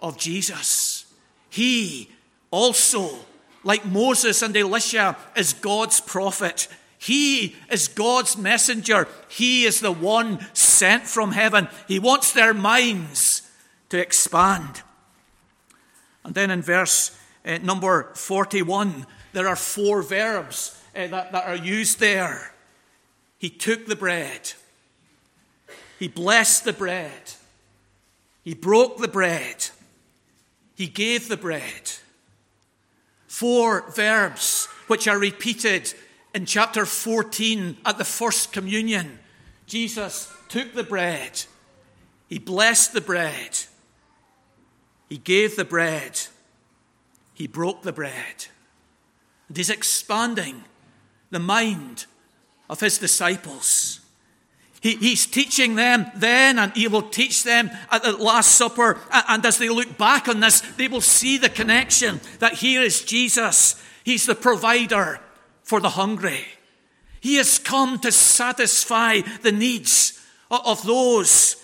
of 0.00 0.16
Jesus. 0.16 1.04
He 1.50 2.10
also, 2.50 3.10
like 3.62 3.84
Moses 3.84 4.42
and 4.42 4.56
Elisha, 4.56 5.16
is 5.36 5.52
God's 5.52 6.00
prophet. 6.00 6.68
He 6.98 7.56
is 7.70 7.88
God's 7.88 8.36
messenger. 8.36 9.08
He 9.28 9.64
is 9.64 9.80
the 9.80 9.92
one 9.92 10.46
sent 10.54 11.06
from 11.06 11.32
heaven. 11.32 11.68
He 11.86 11.98
wants 11.98 12.32
their 12.32 12.54
minds 12.54 13.42
to 13.90 14.00
expand. 14.00 14.82
And 16.24 16.34
then 16.34 16.50
in 16.50 16.62
verse 16.62 17.16
uh, 17.44 17.58
number 17.58 18.10
41, 18.14 19.06
there 19.32 19.48
are 19.48 19.56
four 19.56 20.02
verbs 20.02 20.80
uh, 20.94 21.06
that, 21.08 21.32
that 21.32 21.46
are 21.46 21.56
used 21.56 21.98
there. 21.98 22.52
He 23.38 23.50
took 23.50 23.86
the 23.86 23.96
bread, 23.96 24.52
he 25.98 26.06
blessed 26.06 26.64
the 26.64 26.72
bread, 26.72 27.32
he 28.44 28.54
broke 28.54 28.98
the 28.98 29.08
bread, 29.08 29.68
he 30.76 30.86
gave 30.86 31.28
the 31.28 31.36
bread. 31.36 31.90
Four 33.26 33.90
verbs 33.90 34.68
which 34.86 35.08
are 35.08 35.18
repeated 35.18 35.92
in 36.34 36.46
chapter 36.46 36.86
14 36.86 37.78
at 37.84 37.98
the 37.98 38.04
first 38.04 38.52
communion. 38.52 39.18
Jesus 39.66 40.32
took 40.48 40.74
the 40.74 40.84
bread, 40.84 41.42
he 42.28 42.38
blessed 42.38 42.92
the 42.92 43.00
bread, 43.00 43.58
he 45.12 45.18
gave 45.18 45.56
the 45.56 45.64
bread, 45.66 46.18
he 47.34 47.46
broke 47.46 47.82
the 47.82 47.92
bread. 47.92 48.46
And 49.46 49.54
he's 49.58 49.68
expanding 49.68 50.64
the 51.28 51.38
mind 51.38 52.06
of 52.70 52.80
his 52.80 52.96
disciples. 52.96 54.00
He, 54.80 54.96
he's 54.96 55.26
teaching 55.26 55.74
them 55.74 56.06
then, 56.16 56.58
and 56.58 56.72
he 56.72 56.88
will 56.88 57.02
teach 57.02 57.44
them 57.44 57.68
at 57.90 58.02
the 58.02 58.12
Last 58.12 58.52
Supper. 58.52 59.00
And 59.28 59.44
as 59.44 59.58
they 59.58 59.68
look 59.68 59.98
back 59.98 60.28
on 60.28 60.40
this, 60.40 60.62
they 60.78 60.88
will 60.88 61.02
see 61.02 61.36
the 61.36 61.50
connection 61.50 62.18
that 62.38 62.54
here 62.54 62.80
is 62.80 63.04
Jesus. 63.04 63.84
He's 64.04 64.24
the 64.24 64.34
provider 64.34 65.20
for 65.62 65.78
the 65.78 65.90
hungry. 65.90 66.46
He 67.20 67.34
has 67.34 67.58
come 67.58 67.98
to 67.98 68.10
satisfy 68.10 69.20
the 69.42 69.52
needs 69.52 70.18
of 70.50 70.82
those 70.86 71.61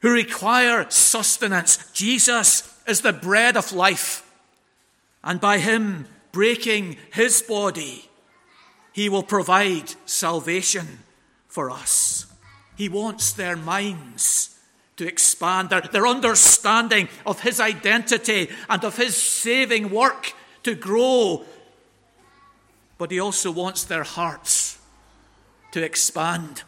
who 0.00 0.10
require 0.10 0.86
sustenance. 0.88 1.90
Jesus 1.92 2.74
is 2.86 3.00
the 3.00 3.12
bread 3.12 3.56
of 3.56 3.72
life. 3.72 4.26
And 5.22 5.40
by 5.40 5.58
him 5.58 6.06
breaking 6.32 6.96
his 7.12 7.42
body, 7.42 8.08
he 8.92 9.08
will 9.08 9.22
provide 9.22 9.94
salvation 10.06 11.00
for 11.48 11.70
us. 11.70 12.26
He 12.76 12.88
wants 12.88 13.32
their 13.32 13.56
minds 13.56 14.58
to 14.96 15.06
expand, 15.06 15.70
their, 15.70 15.82
their 15.82 16.06
understanding 16.06 17.08
of 17.26 17.40
his 17.40 17.60
identity 17.60 18.48
and 18.68 18.84
of 18.84 18.96
his 18.96 19.16
saving 19.16 19.90
work 19.90 20.32
to 20.62 20.74
grow 20.74 21.44
but 23.00 23.10
He 23.10 23.18
also 23.18 23.50
wants 23.50 23.84
their 23.84 24.02
hearts 24.02 24.78
to 25.72 25.82
expand. 25.82 26.64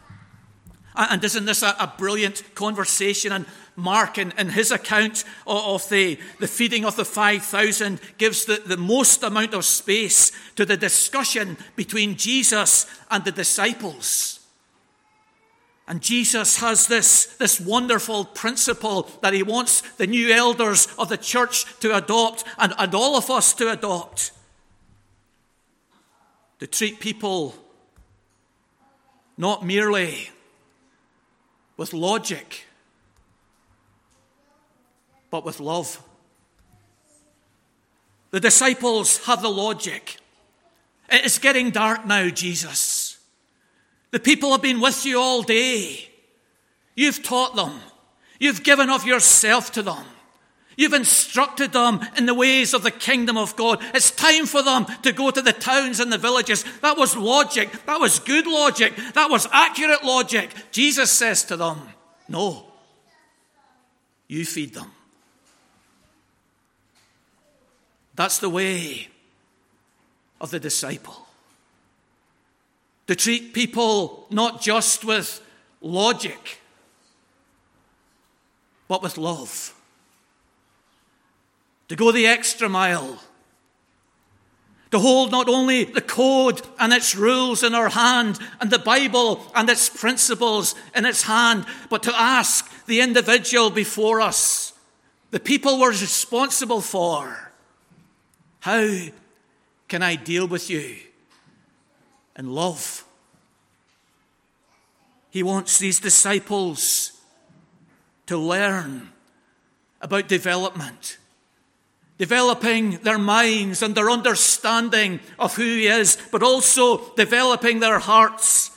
And 0.95 1.25
isn't 1.25 1.47
this 1.47 1.63
a, 1.63 1.95
brilliant 1.97 2.55
conversation? 2.55 3.33
And 3.33 3.47
Mark, 3.77 4.19
in, 4.19 4.33
in 4.37 4.51
his 4.51 4.71
account 4.71 5.25
of, 5.47 5.83
of, 5.83 5.89
the, 5.89 6.19
the 6.39 6.47
feeding 6.47 6.85
of 6.85 6.97
the 6.97 7.05
5,000, 7.05 8.01
gives 8.19 8.45
the, 8.45 8.63
the 8.65 8.77
most 8.77 9.23
amount 9.23 9.55
of 9.55 9.65
space 9.65 10.33
to 10.57 10.67
the 10.67 10.77
discussion 10.77 11.57
between 11.77 12.17
Jesus 12.17 12.87
and 13.11 13.25
the 13.25 13.33
disciples. 13.33 14.41
And 15.89 16.01
Jesus 16.01 16.59
has 16.59 16.87
this, 16.87 17.27
this 17.37 17.59
wonderful 17.61 18.27
principle 18.27 19.11
that 19.23 19.35
he 19.35 19.43
wants 19.43 19.81
the 19.97 20.07
new 20.07 20.33
elders 20.33 20.89
of 20.99 21.09
the 21.09 21.17
church 21.17 21.65
to 21.81 21.97
adopt 21.97 22.45
and, 22.59 22.75
and 22.79 22.95
all 22.95 23.17
of 23.17 23.31
us 23.31 23.55
to 23.55 23.73
adopt 23.73 24.33
to 26.61 26.67
treat 26.69 27.01
people 27.01 27.57
not 29.37 29.67
merely 29.67 30.31
with 31.83 31.93
logic, 31.93 32.65
but 35.33 35.45
with 35.45 35.59
love. 35.59 36.01
The 38.31 38.39
disciples 38.39 39.27
have 39.27 39.43
the 39.43 39.51
logic. 39.51 40.19
It 41.11 41.25
is 41.25 41.41
getting 41.41 41.71
dark 41.71 42.07
now, 42.07 42.29
Jesus. 42.29 43.19
The 44.13 44.21
people 44.21 44.53
have 44.53 44.63
been 44.63 44.81
with 44.81 45.05
you 45.05 45.19
all 45.19 45.43
day. 45.43 46.09
You've 46.95 47.21
taught 47.21 47.57
them. 47.57 47.81
You've 48.39 48.63
given 48.63 48.89
of 48.89 49.05
yourself 49.05 49.73
to 49.73 49.83
them. 49.83 50.05
You've 50.77 50.95
instructed 50.95 51.73
them 51.73 52.01
in 52.17 52.27
the 52.27 52.35
ways 52.35 52.73
of 52.73 52.83
the 52.83 52.91
kingdom 52.91 53.37
of 53.37 53.57
God. 53.57 53.83
It's 53.95 54.11
time 54.11 54.47
for 54.47 54.63
them 54.63 54.87
to 55.03 55.13
go 55.13 55.31
to 55.31 55.43
the 55.43 55.53
towns 55.53 56.01
and 56.01 56.13
the 56.13 56.19
villages. 56.19 56.65
That 56.81 56.97
was 56.97 57.17
logic. 57.17 57.71
That 57.87 58.01
was 58.01 58.19
good 58.19 58.47
logic. 58.47 58.95
That 59.15 59.31
was 59.31 59.47
accurate 59.53 60.03
logic. 60.03 60.51
Jesus 60.71 61.11
says 61.11 61.45
to 61.45 61.57
them, 61.57 61.81
No, 62.29 62.67
you 64.29 64.47
feed 64.47 64.75
them. 64.75 64.91
That's 68.15 68.39
the 68.39 68.51
way 68.51 69.09
of 70.41 70.51
the 70.51 70.61
disciple. 70.61 71.27
To 73.09 73.17
treat 73.17 73.53
people 73.53 74.27
not 74.31 74.63
just 74.63 75.05
with 75.05 75.45
logic, 75.81 76.61
but 78.89 79.03
with 79.03 79.19
love 79.19 79.75
to 81.93 81.97
go 81.97 82.11
the 82.11 82.27
extra 82.27 82.71
mile, 82.71 83.19
to 84.91 84.99
hold 84.99 85.31
not 85.31 85.47
only 85.47 85.85
the 85.85 86.01
code 86.01 86.63
and 86.79 86.91
its 86.91 87.15
rules 87.15 87.63
in 87.63 87.75
our 87.75 87.91
hand 87.91 88.39
and 88.63 88.71
the 88.71 88.79
Bible 88.79 89.43
and 89.55 89.69
its 89.69 89.91
principles 89.91 90.75
in 90.97 91.05
its 91.05 91.25
hand, 91.25 91.67
but 91.91 92.03
to 92.03 92.19
ask 92.19 92.87
the 92.87 93.03
individual 93.03 93.69
before 93.69 94.23
us, 94.23 94.73
the 95.33 95.39
people 95.39 95.79
we're 95.79 95.91
responsible 95.91 96.81
for, 96.81 97.53
how 98.61 98.89
can 99.87 100.03
I 100.03 100.15
deal 100.15 100.49
with 100.49 100.71
you 100.71 100.97
in 102.39 102.55
love? 102.55 103.05
He 105.29 105.43
wants 105.43 105.77
these 105.79 106.01
disciples 106.01 107.13
to 108.25 108.39
learn 108.39 109.11
about 110.01 110.27
development 110.27 111.19
developing 112.23 112.99
their 112.99 113.19
minds 113.19 113.83
and 113.83 113.97
their 113.97 114.09
understanding 114.09 115.19
of 115.41 115.57
who 115.57 115.65
He 115.65 115.89
is, 115.89 116.17
but 116.31 116.41
also 116.41 117.13
developing 117.17 117.81
their 117.81 117.99
hearts 117.99 118.71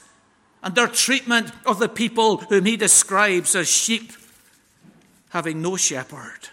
and 0.63 0.73
their 0.73 0.88
treatment 0.88 1.51
of 1.63 1.77
the 1.77 1.88
people 1.88 2.38
whom 2.38 2.65
He 2.65 2.75
describes 2.75 3.53
as 3.53 3.67
sheep 3.67 4.13
having 5.29 5.62
no 5.62 5.77
shepherd. 5.77 6.49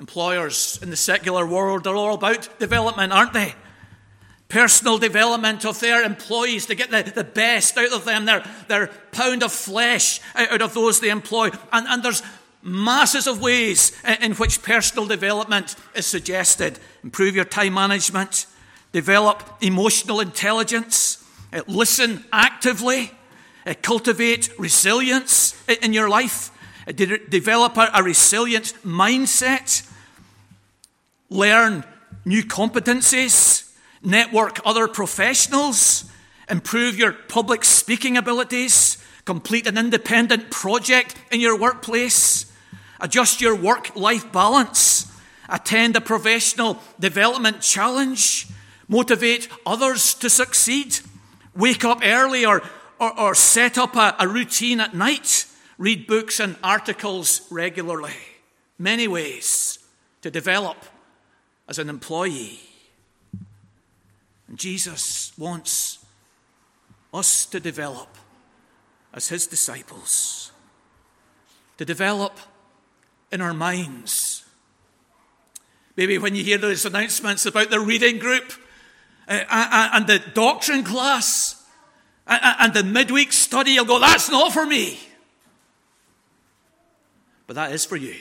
Employers 0.00 0.76
in 0.82 0.90
the 0.90 0.96
secular 0.96 1.46
world 1.46 1.86
are 1.86 1.94
all 1.94 2.14
about 2.14 2.58
development, 2.58 3.12
aren't 3.12 3.32
they? 3.32 3.54
Personal 4.48 4.98
development 4.98 5.64
of 5.64 5.78
their 5.78 6.02
employees 6.02 6.66
to 6.66 6.74
get 6.74 6.90
the, 6.90 7.04
the 7.14 7.22
best 7.22 7.78
out 7.78 7.92
of 7.92 8.04
them, 8.04 8.24
their, 8.24 8.44
their 8.66 8.88
pound 9.12 9.44
of 9.44 9.52
flesh 9.52 10.20
out 10.34 10.62
of 10.62 10.74
those 10.74 10.98
they 10.98 11.10
employ. 11.10 11.50
And, 11.72 11.86
and 11.86 12.02
there's 12.02 12.24
masses 12.66 13.26
of 13.26 13.40
ways 13.40 13.92
in 14.20 14.34
which 14.34 14.62
personal 14.62 15.06
development 15.06 15.76
is 15.94 16.04
suggested. 16.04 16.78
Improve 17.04 17.36
your 17.36 17.44
time 17.44 17.74
management, 17.74 18.46
develop 18.92 19.42
emotional 19.60 20.20
intelligence, 20.20 21.24
uh, 21.52 21.62
listen 21.68 22.24
actively, 22.32 23.12
uh, 23.64 23.74
cultivate 23.82 24.50
resilience 24.58 25.54
in 25.80 25.92
your 25.92 26.08
life, 26.08 26.50
uh, 26.88 26.92
develop 26.92 27.76
a 27.76 28.02
resilient 28.02 28.74
mindset, 28.84 29.88
learn 31.30 31.84
new 32.24 32.42
competencies, 32.42 33.72
network 34.02 34.60
other 34.64 34.88
professionals, 34.88 36.10
improve 36.50 36.98
your 36.98 37.12
public 37.12 37.64
speaking 37.64 38.16
abilities, 38.16 38.98
complete 39.24 39.66
an 39.66 39.78
independent 39.78 40.50
project 40.50 41.14
in 41.30 41.40
your 41.40 41.58
workplace, 41.58 42.45
adjust 43.00 43.40
your 43.40 43.54
work 43.54 43.94
life 43.96 44.30
balance, 44.32 45.12
attend 45.48 45.96
a 45.96 46.00
professional 46.00 46.78
development 46.98 47.60
challenge, 47.60 48.48
motivate 48.88 49.48
others 49.64 50.14
to 50.14 50.30
succeed, 50.30 50.98
wake 51.54 51.84
up 51.84 52.00
early 52.04 52.44
or, 52.44 52.62
or, 52.98 53.18
or 53.18 53.34
set 53.34 53.78
up 53.78 53.96
a, 53.96 54.14
a 54.18 54.28
routine 54.28 54.80
at 54.80 54.94
night, 54.94 55.46
read 55.78 56.06
books 56.06 56.40
and 56.40 56.56
articles 56.62 57.46
regularly. 57.50 58.14
Many 58.78 59.08
ways 59.08 59.78
to 60.22 60.30
develop 60.30 60.76
as 61.68 61.78
an 61.78 61.88
employee. 61.88 62.60
And 64.48 64.58
Jesus 64.58 65.32
wants 65.38 66.04
us 67.12 67.46
to 67.46 67.58
develop 67.58 68.08
as 69.12 69.28
his 69.28 69.46
disciples, 69.46 70.52
to 71.78 71.84
develop 71.84 72.38
in 73.32 73.40
our 73.40 73.54
minds. 73.54 74.44
Maybe 75.96 76.18
when 76.18 76.34
you 76.34 76.44
hear 76.44 76.58
those 76.58 76.84
announcements 76.84 77.46
about 77.46 77.70
the 77.70 77.80
reading 77.80 78.18
group 78.18 78.52
uh, 79.28 79.44
and 79.94 80.06
the 80.06 80.18
doctrine 80.34 80.84
class 80.84 81.64
and 82.26 82.74
the 82.74 82.84
midweek 82.84 83.32
study, 83.32 83.72
you'll 83.72 83.84
go, 83.84 83.98
that's 83.98 84.30
not 84.30 84.52
for 84.52 84.66
me. 84.66 84.98
But 87.46 87.54
that 87.54 87.72
is 87.72 87.84
for 87.84 87.96
you. 87.96 88.16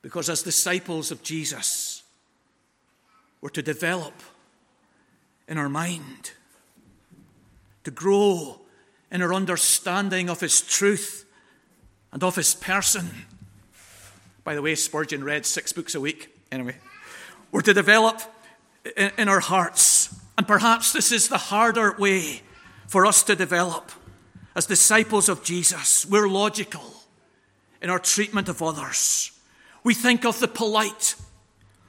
Because 0.00 0.28
as 0.28 0.42
disciples 0.42 1.10
of 1.10 1.22
Jesus, 1.22 2.02
we're 3.40 3.50
to 3.50 3.62
develop 3.62 4.14
in 5.46 5.58
our 5.58 5.68
mind, 5.68 6.32
to 7.84 7.90
grow 7.90 8.60
in 9.10 9.20
our 9.20 9.34
understanding 9.34 10.30
of 10.30 10.40
His 10.40 10.60
truth 10.60 11.24
and 12.12 12.22
of 12.22 12.36
his 12.36 12.54
person. 12.54 13.10
By 14.44 14.54
the 14.54 14.62
way, 14.62 14.74
Spurgeon 14.74 15.24
read 15.24 15.46
six 15.46 15.72
books 15.72 15.94
a 15.94 16.00
week. 16.00 16.28
Anyway, 16.50 16.76
we're 17.50 17.62
to 17.62 17.74
develop 17.74 18.20
in, 18.96 19.28
our 19.28 19.40
hearts. 19.40 20.14
And 20.36 20.46
perhaps 20.46 20.92
this 20.92 21.12
is 21.12 21.28
the 21.28 21.38
harder 21.38 21.94
way 21.98 22.42
for 22.88 23.06
us 23.06 23.22
to 23.24 23.36
develop. 23.36 23.92
As 24.54 24.66
disciples 24.66 25.28
of 25.28 25.42
Jesus, 25.42 26.04
we're 26.04 26.28
logical 26.28 26.82
in 27.80 27.88
our 27.88 27.98
treatment 27.98 28.48
of 28.48 28.62
others. 28.62 29.30
We 29.84 29.94
think 29.94 30.24
of 30.24 30.40
the 30.40 30.48
polite, 30.48 31.14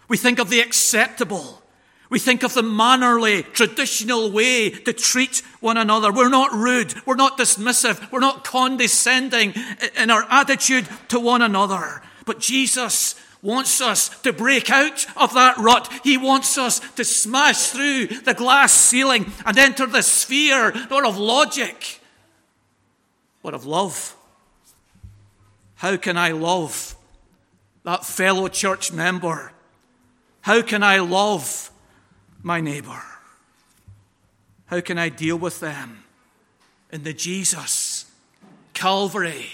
we 0.08 0.18
think 0.18 0.40
of 0.40 0.50
the 0.50 0.62
acceptable, 0.62 1.62
we 2.10 2.20
think 2.20 2.44
of 2.44 2.54
the 2.54 2.64
mannerly, 2.64 3.44
traditional 3.44 4.32
way 4.32 4.70
to 4.70 4.94
treat 4.94 5.42
one 5.62 5.78
another. 5.78 6.12
We're 6.12 6.30
not 6.30 6.54
rude. 6.54 6.94
We're 7.06 7.16
not 7.16 7.38
dismissive. 7.38 8.12
We're 8.12 8.20
not 8.20 8.44
condescending 8.44 9.54
in 9.98 10.12
our 10.12 10.26
attitude 10.30 10.88
to 11.10 11.20
one 11.20 11.42
another. 11.42 12.04
But 12.26 12.40
Jesus 12.40 13.16
wants 13.42 13.82
us 13.82 14.10
to 14.22 14.32
break 14.32 14.70
out 14.70 15.06
of 15.18 15.34
that 15.34 15.58
rut. 15.58 15.92
He 16.04 16.18
wants 16.18 16.58
us 16.58 16.80
to 16.92 17.04
smash 17.04 17.68
through 17.70 18.08
the 18.08 18.34
glass 18.34 18.72
ceiling 18.72 19.32
and 19.46 19.58
enter 19.58 19.86
the 19.86 20.02
sphere 20.02 20.72
not 20.90 21.06
of 21.06 21.18
logic, 21.18 22.00
but 23.42 23.54
of 23.54 23.66
love. 23.66 24.16
How 25.76 25.98
can 25.98 26.18
I 26.18 26.32
love 26.32 26.96
that 27.84 28.06
fellow 28.06 28.48
church 28.48 28.94
member? 28.94 29.52
How 30.42 30.62
can 30.62 30.82
I 30.82 31.00
love 31.00 31.70
my 32.44 32.62
neighbor? 32.62 33.02
How 34.68 34.82
can 34.82 34.98
I 34.98 35.10
deal 35.10 35.38
with 35.38 35.60
them 35.60 36.04
in 36.92 37.04
the 37.04 37.14
Jesus 37.14 38.06
Calvary 38.74 39.48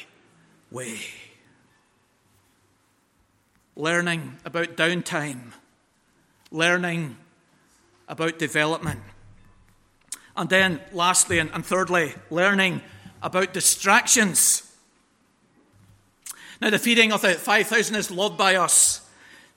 way? 0.71 0.99
learning 3.79 4.35
about 4.43 4.75
downtime, 4.75 5.53
learning 6.51 7.15
about 8.07 8.37
development. 8.37 8.99
And 10.35 10.49
then, 10.49 10.81
lastly 10.91 11.39
and, 11.39 11.65
thirdly, 11.65 12.13
learning 12.29 12.81
about 13.21 13.53
distractions. 13.53 14.63
Now, 16.61 16.69
the 16.69 16.79
feeding 16.79 17.11
of 17.11 17.21
the 17.21 17.33
5,000 17.33 17.95
is 17.95 18.11
loved 18.11 18.37
by 18.37 18.55
us. 18.55 19.07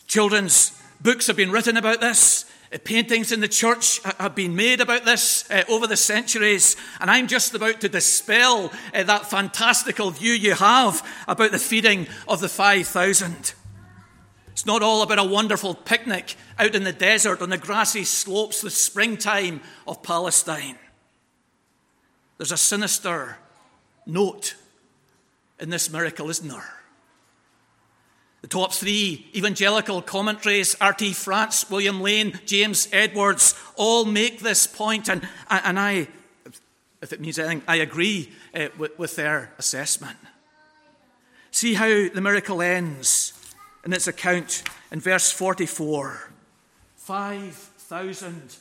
Children's 0.07 0.81
books 1.01 1.27
have 1.27 1.37
been 1.37 1.51
written 1.51 1.77
about 1.77 2.01
this. 2.01 2.45
Uh, 2.73 2.79
paintings 2.85 3.33
in 3.33 3.41
the 3.41 3.49
church 3.49 4.01
have 4.19 4.35
been 4.35 4.57
made 4.57 4.81
about 4.81 5.05
this 5.05 5.51
uh, 5.51 5.65
over 5.69 5.87
the 5.87 5.97
centuries, 5.97 6.77
and 7.01 7.11
I'm 7.11 7.27
just 7.27 7.55
about 7.55 7.81
to 7.81 7.89
dispel 7.89 8.73
uh, 8.95 9.03
that 9.03 9.29
fantastical 9.29 10.11
view 10.11 10.33
you 10.33 10.55
have 10.55 11.07
about 11.29 11.51
the 11.51 11.59
feeding 11.59 12.07
of 12.27 12.41
the 12.41 12.49
5,000. 12.49 13.55
It's 14.53 14.67
not 14.67 14.83
all 14.83 15.03
about 15.03 15.19
a 15.19 15.25
wonderful 15.25 15.75
picnic 15.75 16.37
out 16.59 16.75
in 16.75 16.85
the 16.85 16.93
desert 16.93 17.41
on 17.41 17.51
the 17.51 17.59
grassy 17.59 18.05
slopes, 18.05 18.61
the 18.61 18.71
springtime 18.71 19.61
of 19.87 20.03
Palestine. 20.03 20.79
There's 22.39 22.53
a 22.53 22.57
sinister 22.57 23.39
note 24.07 24.57
in 25.59 25.71
this 25.71 25.91
miracle, 25.91 26.29
isn't 26.29 26.49
there? 26.49 26.82
The 28.43 28.49
top 28.49 28.73
three 28.73 29.27
evangelical 29.35 30.03
commentaries, 30.03 30.77
R.T. 30.81 31.13
France, 31.13 31.71
William 31.71 32.01
Lane, 32.01 32.41
James 32.45 32.89
Edwards, 32.93 33.55
all 33.77 34.05
make 34.05 34.41
this 34.41 34.67
point, 34.67 35.09
and, 35.09 35.27
and 35.49 35.79
I, 35.79 36.09
if 37.01 37.13
it 37.13 37.21
means 37.21 37.39
anything, 37.39 37.63
I 37.69 37.77
agree 37.77 38.33
uh, 38.53 38.69
with, 38.77 38.99
with 38.99 39.17
their 39.17 39.53
assessment. 39.59 40.17
See 41.53 41.75
how 41.75 41.87
the 41.87 42.21
miracle 42.21 42.61
ends 42.61 43.33
in 43.85 43.93
its 43.93 44.09
account 44.09 44.65
in 44.91 45.01
verse 45.01 45.31
44 45.31 46.31
5,000 46.97 48.57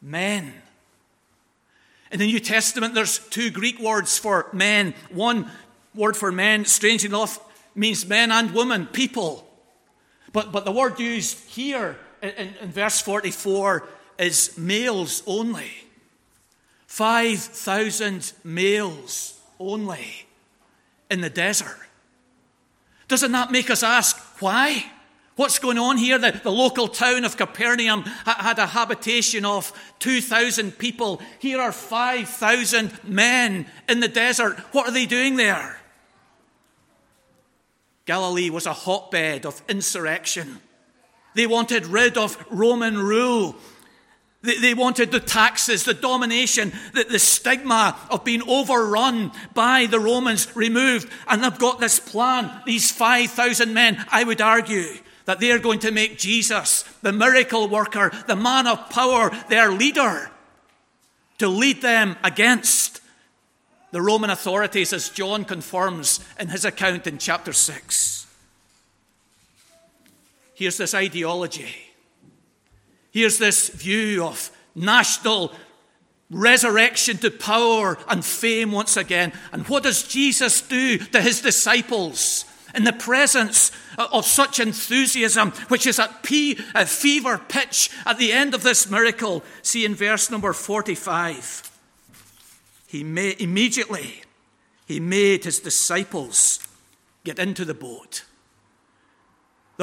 men. 0.00 0.52
In 2.10 2.18
the 2.18 2.26
New 2.26 2.40
Testament, 2.40 2.94
there's 2.94 3.18
two 3.18 3.50
Greek 3.50 3.78
words 3.78 4.18
for 4.18 4.48
men. 4.52 4.94
One 5.10 5.50
word 5.94 6.16
for 6.16 6.32
men, 6.32 6.64
strangely 6.66 7.08
enough, 7.08 7.38
means 7.74 8.06
men 8.06 8.30
and 8.30 8.52
women, 8.52 8.86
people. 8.86 9.46
But, 10.32 10.52
but 10.52 10.64
the 10.64 10.72
word 10.72 10.98
used 10.98 11.48
here 11.48 11.98
in, 12.22 12.54
in 12.60 12.70
verse 12.70 13.00
44 13.00 13.86
is 14.18 14.56
males 14.56 15.22
only. 15.26 15.70
5,000 16.86 18.32
males 18.44 19.40
only 19.58 20.26
in 21.10 21.20
the 21.20 21.30
desert. 21.30 21.78
Doesn't 23.08 23.32
that 23.32 23.50
make 23.50 23.70
us 23.70 23.82
ask 23.82 24.16
why? 24.40 24.84
What's 25.36 25.58
going 25.58 25.78
on 25.78 25.96
here? 25.96 26.18
The, 26.18 26.38
the 26.42 26.52
local 26.52 26.88
town 26.88 27.24
of 27.24 27.36
Capernaum 27.36 28.02
had 28.24 28.58
a 28.58 28.66
habitation 28.66 29.44
of 29.44 29.72
2,000 29.98 30.78
people. 30.78 31.22
Here 31.38 31.60
are 31.60 31.72
5,000 31.72 33.04
men 33.04 33.66
in 33.88 34.00
the 34.00 34.08
desert. 34.08 34.58
What 34.72 34.86
are 34.86 34.92
they 34.92 35.06
doing 35.06 35.36
there? 35.36 35.81
Galilee 38.04 38.50
was 38.50 38.66
a 38.66 38.72
hotbed 38.72 39.46
of 39.46 39.62
insurrection. 39.68 40.60
They 41.34 41.46
wanted 41.46 41.86
rid 41.86 42.18
of 42.18 42.44
Roman 42.50 42.98
rule. 42.98 43.56
They, 44.42 44.58
they 44.58 44.74
wanted 44.74 45.12
the 45.12 45.20
taxes, 45.20 45.84
the 45.84 45.94
domination, 45.94 46.72
the, 46.94 47.04
the 47.04 47.18
stigma 47.18 47.96
of 48.10 48.24
being 48.24 48.42
overrun 48.48 49.30
by 49.54 49.86
the 49.86 50.00
Romans 50.00 50.54
removed. 50.56 51.10
And 51.28 51.42
they've 51.42 51.58
got 51.58 51.80
this 51.80 52.00
plan, 52.00 52.50
these 52.66 52.90
5,000 52.90 53.72
men, 53.72 54.04
I 54.10 54.24
would 54.24 54.40
argue, 54.40 54.96
that 55.26 55.38
they're 55.38 55.60
going 55.60 55.78
to 55.80 55.92
make 55.92 56.18
Jesus, 56.18 56.82
the 57.02 57.12
miracle 57.12 57.68
worker, 57.68 58.10
the 58.26 58.36
man 58.36 58.66
of 58.66 58.90
power, 58.90 59.30
their 59.48 59.70
leader, 59.70 60.30
to 61.38 61.48
lead 61.48 61.80
them 61.80 62.16
against 62.24 63.01
the 63.92 64.02
Roman 64.02 64.30
authorities, 64.30 64.92
as 64.92 65.10
John 65.10 65.44
confirms 65.44 66.20
in 66.40 66.48
his 66.48 66.64
account 66.64 67.06
in 67.06 67.18
chapter 67.18 67.52
6. 67.52 68.26
Here's 70.54 70.78
this 70.78 70.94
ideology 70.94 71.74
Here's 73.12 73.36
this 73.36 73.68
view 73.68 74.24
of 74.24 74.50
national 74.74 75.52
resurrection 76.30 77.18
to 77.18 77.30
power 77.30 77.98
and 78.08 78.24
fame 78.24 78.72
once 78.72 78.96
again. 78.96 79.34
And 79.52 79.68
what 79.68 79.82
does 79.82 80.02
Jesus 80.02 80.62
do 80.62 80.96
to 80.96 81.20
his 81.20 81.42
disciples 81.42 82.46
in 82.74 82.84
the 82.84 82.92
presence 82.94 83.70
of 83.98 84.24
such 84.24 84.60
enthusiasm, 84.60 85.50
which 85.68 85.86
is 85.86 85.98
at 85.98 86.24
fever 86.24 87.38
pitch 87.48 87.90
at 88.06 88.16
the 88.16 88.32
end 88.32 88.54
of 88.54 88.62
this 88.62 88.88
miracle? 88.88 89.44
See 89.60 89.84
in 89.84 89.94
verse 89.94 90.30
number 90.30 90.54
45. 90.54 91.71
He 92.92 93.02
made, 93.02 93.40
immediately 93.40 94.22
he 94.86 95.00
made 95.00 95.44
his 95.44 95.58
disciples 95.58 96.60
get 97.24 97.38
into 97.38 97.64
the 97.64 97.74
boat 97.74 98.24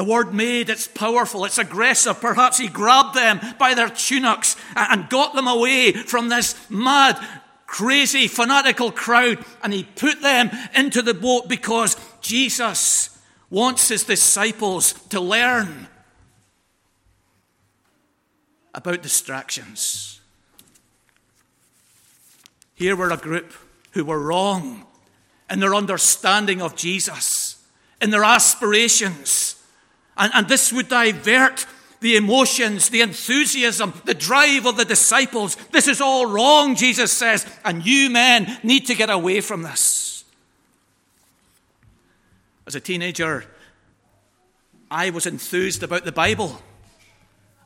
the 0.00 0.04
word 0.04 0.32
made, 0.32 0.70
it's 0.70 0.88
powerful, 0.88 1.44
it's 1.44 1.58
aggressive. 1.58 2.22
Perhaps 2.22 2.56
he 2.56 2.68
grabbed 2.68 3.14
them 3.14 3.38
by 3.58 3.74
their 3.74 3.90
tunics 3.90 4.56
and 4.74 5.10
got 5.10 5.34
them 5.34 5.46
away 5.46 5.92
from 5.92 6.30
this 6.30 6.54
mad, 6.70 7.22
crazy, 7.66 8.26
fanatical 8.26 8.92
crowd 8.92 9.44
and 9.62 9.74
he 9.74 9.84
put 9.84 10.22
them 10.22 10.48
into 10.74 11.02
the 11.02 11.12
boat 11.12 11.50
because 11.50 11.98
Jesus 12.22 13.10
wants 13.50 13.88
his 13.88 14.04
disciples 14.04 14.94
to 15.10 15.20
learn 15.20 15.88
about 18.72 19.02
distractions. 19.02 20.09
Here 22.80 22.96
were 22.96 23.10
a 23.10 23.16
group 23.16 23.52
who 23.92 24.04
were 24.04 24.18
wrong 24.18 24.84
in 25.48 25.60
their 25.60 25.76
understanding 25.76 26.60
of 26.60 26.74
Jesus, 26.74 27.64
in 28.02 28.10
their 28.10 28.24
aspirations 28.24 29.60
and, 30.20 30.30
and 30.34 30.48
this 30.48 30.72
would 30.72 30.88
divert 30.88 31.66
the 32.00 32.16
emotions, 32.16 32.90
the 32.90 33.00
enthusiasm, 33.00 33.92
the 34.04 34.14
drive 34.14 34.66
of 34.66 34.76
the 34.76 34.84
disciples. 34.84 35.56
This 35.72 35.88
is 35.88 36.00
all 36.00 36.26
wrong, 36.26 36.76
Jesus 36.76 37.10
says, 37.10 37.46
and 37.64 37.84
you 37.84 38.10
men 38.10 38.58
need 38.62 38.86
to 38.86 38.94
get 38.94 39.10
away 39.10 39.40
from 39.40 39.62
this. 39.62 40.24
As 42.66 42.74
a 42.74 42.80
teenager, 42.80 43.44
I 44.90 45.10
was 45.10 45.26
enthused 45.26 45.82
about 45.82 46.04
the 46.04 46.12
Bible. 46.12 46.60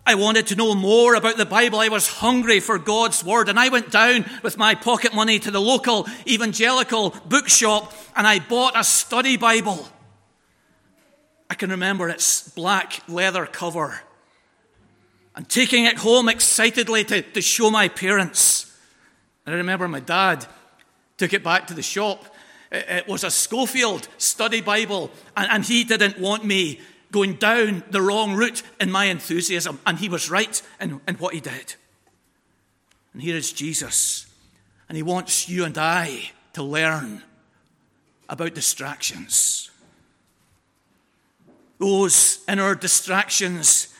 I 0.06 0.16
wanted 0.16 0.48
to 0.48 0.56
know 0.56 0.74
more 0.74 1.14
about 1.14 1.38
the 1.38 1.46
Bible. 1.46 1.80
I 1.80 1.88
was 1.88 2.06
hungry 2.06 2.60
for 2.60 2.78
God's 2.78 3.24
Word. 3.24 3.48
And 3.48 3.58
I 3.58 3.70
went 3.70 3.90
down 3.90 4.26
with 4.42 4.58
my 4.58 4.74
pocket 4.74 5.14
money 5.14 5.38
to 5.38 5.50
the 5.50 5.60
local 5.60 6.06
evangelical 6.26 7.10
bookshop 7.26 7.94
and 8.14 8.26
I 8.26 8.38
bought 8.38 8.78
a 8.78 8.84
study 8.84 9.36
Bible. 9.38 9.88
I 11.48 11.54
can 11.54 11.70
remember 11.70 12.08
its 12.08 12.48
black 12.50 13.00
leather 13.08 13.46
cover 13.46 14.00
and 15.34 15.48
taking 15.48 15.84
it 15.84 15.98
home 15.98 16.28
excitedly 16.28 17.04
to, 17.04 17.22
to 17.22 17.40
show 17.40 17.70
my 17.70 17.88
parents. 17.88 18.76
And 19.46 19.54
I 19.54 19.58
remember 19.58 19.88
my 19.88 20.00
dad 20.00 20.46
took 21.16 21.32
it 21.32 21.42
back 21.42 21.66
to 21.68 21.74
the 21.74 21.82
shop. 21.82 22.24
It, 22.70 22.86
it 22.88 23.08
was 23.08 23.24
a 23.24 23.30
Scofield 23.30 24.08
study 24.18 24.60
Bible, 24.60 25.10
and, 25.36 25.50
and 25.50 25.64
he 25.64 25.84
didn't 25.84 26.18
want 26.18 26.44
me 26.44 26.80
going 27.14 27.34
down 27.34 27.84
the 27.90 28.02
wrong 28.02 28.34
route 28.34 28.62
in 28.80 28.90
my 28.90 29.04
enthusiasm. 29.04 29.78
And 29.86 29.98
he 29.98 30.08
was 30.08 30.28
right 30.28 30.60
in, 30.80 31.00
in 31.06 31.14
what 31.14 31.32
he 31.32 31.40
did. 31.40 31.76
And 33.12 33.22
here 33.22 33.36
is 33.36 33.52
Jesus, 33.52 34.26
and 34.88 34.96
he 34.96 35.02
wants 35.02 35.48
you 35.48 35.64
and 35.64 35.78
I 35.78 36.32
to 36.54 36.62
learn 36.64 37.22
about 38.28 38.54
distractions 38.54 39.70
those 41.78 42.42
inner 42.48 42.74
distractions 42.74 43.94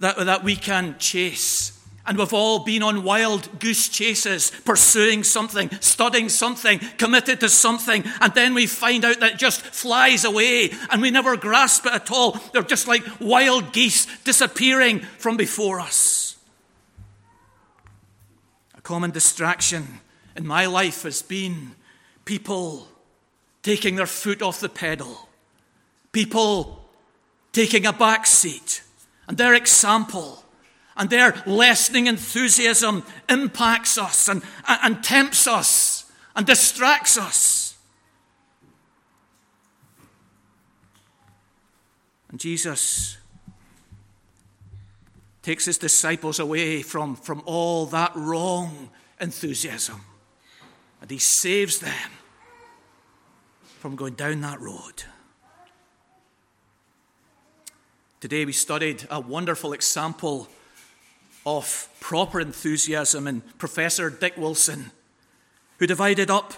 that, 0.00 0.16
that 0.16 0.44
we 0.44 0.56
can 0.56 0.96
chase 0.98 1.77
And 2.08 2.16
we've 2.16 2.32
all 2.32 2.60
been 2.60 2.82
on 2.82 3.04
wild 3.04 3.60
goose 3.60 3.86
chases, 3.90 4.50
pursuing 4.64 5.22
something, 5.22 5.70
studying 5.80 6.30
something, 6.30 6.78
committed 6.96 7.40
to 7.40 7.50
something, 7.50 8.02
and 8.22 8.32
then 8.32 8.54
we 8.54 8.66
find 8.66 9.04
out 9.04 9.20
that 9.20 9.34
it 9.34 9.38
just 9.38 9.60
flies 9.60 10.24
away 10.24 10.70
and 10.90 11.02
we 11.02 11.10
never 11.10 11.36
grasp 11.36 11.84
it 11.84 11.92
at 11.92 12.10
all. 12.10 12.32
They're 12.54 12.62
just 12.62 12.88
like 12.88 13.04
wild 13.20 13.74
geese 13.74 14.06
disappearing 14.24 15.00
from 15.00 15.36
before 15.36 15.80
us. 15.80 16.38
A 18.74 18.80
common 18.80 19.10
distraction 19.10 20.00
in 20.34 20.46
my 20.46 20.64
life 20.64 21.02
has 21.02 21.20
been 21.20 21.72
people 22.24 22.88
taking 23.62 23.96
their 23.96 24.06
foot 24.06 24.40
off 24.40 24.60
the 24.60 24.70
pedal, 24.70 25.28
people 26.12 26.88
taking 27.52 27.84
a 27.84 27.92
back 27.92 28.24
seat, 28.24 28.82
and 29.26 29.36
their 29.36 29.52
example 29.52 30.42
and 30.98 31.08
their 31.08 31.40
lessening 31.46 32.08
enthusiasm 32.08 33.04
impacts 33.28 33.96
us 33.96 34.28
and, 34.28 34.42
and 34.66 35.02
tempts 35.02 35.46
us 35.46 36.10
and 36.34 36.44
distracts 36.44 37.16
us. 37.16 37.76
And 42.30 42.38
Jesus 42.38 43.16
takes 45.42 45.64
his 45.64 45.78
disciples 45.78 46.40
away 46.40 46.82
from, 46.82 47.16
from 47.16 47.42
all 47.46 47.86
that 47.86 48.12
wrong 48.14 48.90
enthusiasm. 49.20 50.00
And 51.00 51.10
he 51.10 51.18
saves 51.18 51.78
them 51.78 52.10
from 53.78 53.94
going 53.94 54.14
down 54.14 54.40
that 54.40 54.60
road. 54.60 55.04
Today 58.20 58.44
we 58.44 58.52
studied 58.52 59.06
a 59.10 59.20
wonderful 59.20 59.72
example 59.72 60.48
of 61.56 61.88
proper 61.98 62.40
enthusiasm 62.40 63.26
in 63.26 63.40
Professor 63.56 64.10
Dick 64.10 64.36
Wilson, 64.36 64.90
who 65.78 65.86
divided 65.86 66.30
up 66.30 66.52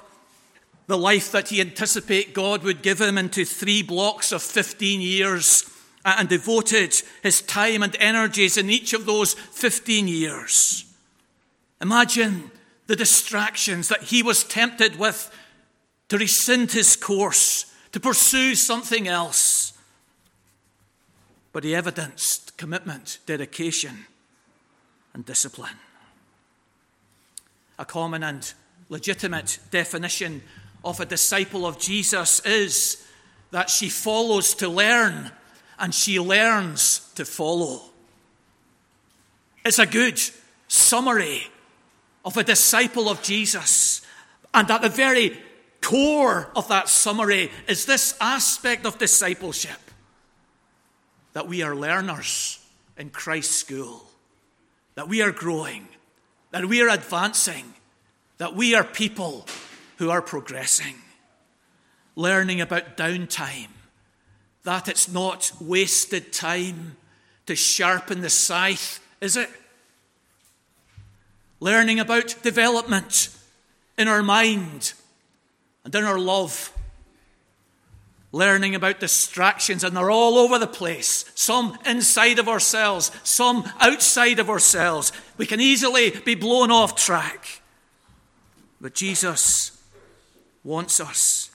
the 0.89 0.99
life 0.99 1.31
that 1.31 1.51
he 1.51 1.61
anticipated 1.61 2.35
God 2.35 2.65
would 2.65 2.83
give 2.83 3.01
him 3.01 3.17
into 3.17 3.45
three 3.45 3.83
blocks 3.83 4.33
of 4.33 4.43
15 4.43 5.01
years 5.01 5.71
and 6.05 6.29
devoted 6.29 7.01
his 7.23 7.41
time 7.43 7.85
and 7.85 7.97
energies 8.01 8.57
in 8.57 8.69
each 8.69 8.93
of 8.93 9.07
those 9.07 9.35
15 9.35 10.09
years. 10.09 10.93
Imagine 11.81 12.51
the 12.89 12.97
distractions 12.97 13.89
that 13.89 14.05
he 14.05 14.25
was 14.25 14.43
tempted 14.43 14.99
with 14.99 15.31
to 16.09 16.19
rescind 16.19 16.73
his 16.73 16.97
course, 16.97 17.73
to 17.93 18.01
pursue 18.01 18.57
something 18.57 19.07
else. 19.07 19.73
But 21.53 21.63
he 21.63 21.77
evidenced 21.77 22.57
commitment, 22.57 23.19
dedication, 23.27 24.07
and 25.15 25.25
discipline. 25.25 25.77
A 27.79 27.85
common 27.85 28.23
and 28.23 28.53
legitimate 28.89 29.59
definition 29.71 30.43
of 30.85 31.01
a 31.01 31.07
disciple 31.07 31.67
of 31.67 31.79
Jesus 31.79 32.45
is 32.45 33.07
that 33.51 33.71
she 33.71 33.89
follows 33.89 34.55
to 34.55 34.69
learn 34.69 35.31
and 35.79 35.95
she 35.95 36.21
learns 36.21 37.11
to 37.15 37.25
follow. 37.25 37.83
It's 39.65 39.79
a 39.79 39.87
good 39.87 40.21
summary 40.69 41.47
of 42.25 42.37
a 42.37 42.45
disciple 42.45 43.09
of 43.09 43.23
Jesus. 43.23 44.03
And 44.53 44.71
at 44.71 44.83
the 44.83 44.89
very 44.89 45.39
core 45.81 46.51
of 46.55 46.69
that 46.69 46.89
summary 46.89 47.51
is 47.67 47.87
this 47.87 48.15
aspect 48.21 48.85
of 48.87 48.99
discipleship 48.99 49.79
that 51.33 51.49
we 51.49 51.63
are 51.63 51.75
learners 51.75 52.59
in 52.99 53.11
Christ's 53.11 53.57
school 53.57 54.10
that 54.95 55.09
we 55.09 55.23
are 55.23 55.33
growing, 55.33 55.89
that 56.51 56.67
we 56.67 56.83
are 56.83 56.89
advancing, 56.89 57.75
that 58.39 58.55
we 58.55 58.75
are 58.75 58.85
people 58.85 59.47
who 59.99 60.11
are 60.11 60.23
progressing. 60.23 60.95
Learning 62.17 62.61
about 62.61 62.97
downtime, 62.97 63.69
that 64.65 64.89
it's 64.89 65.09
not 65.09 65.53
wasted 65.61 66.33
time 66.33 66.97
to 67.47 67.57
sharpen 67.57 68.21
the 68.21 68.31
scythe, 68.31 69.01
is 69.21 69.37
it? 69.37 69.49
Learning 71.61 72.01
about 72.01 72.35
development 72.43 73.29
in 73.97 74.09
our 74.09 74.23
mind 74.23 74.95
and 75.85 75.95
in 75.95 76.05
our 76.05 76.19
love 76.19 76.73
learning 78.33 78.75
about 78.75 79.01
distractions, 79.01 79.83
and 79.83 79.97
they're 79.97 80.11
all 80.11 80.39
over 80.39 80.59
the 80.59 80.67
place. 80.67 81.25
Some 81.35 81.77
inside 81.85 82.39
of 82.39 82.49
ourselves, 82.49 83.11
some 83.25 83.69
outside 83.81 84.39
of 84.39 84.49
ourselves. 84.49 85.13
We 85.37 85.47
can 85.47 85.61
easily 85.61 86.11
be 86.11 86.35
blown 86.35 86.71
off 86.71 86.95
track. 86.95 87.63
But 88.81 88.95
Jesus 88.95 89.77
wants 90.63 91.01
us 91.01 91.51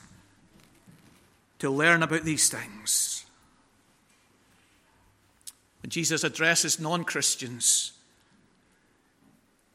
to 1.60 1.70
learn 1.70 2.04
about 2.04 2.24
these 2.24 2.50
things. 2.50 3.26
When 5.82 5.90
Jesus 5.90 6.24
addresses 6.24 6.80
non 6.80 7.04
Christians, 7.04 7.94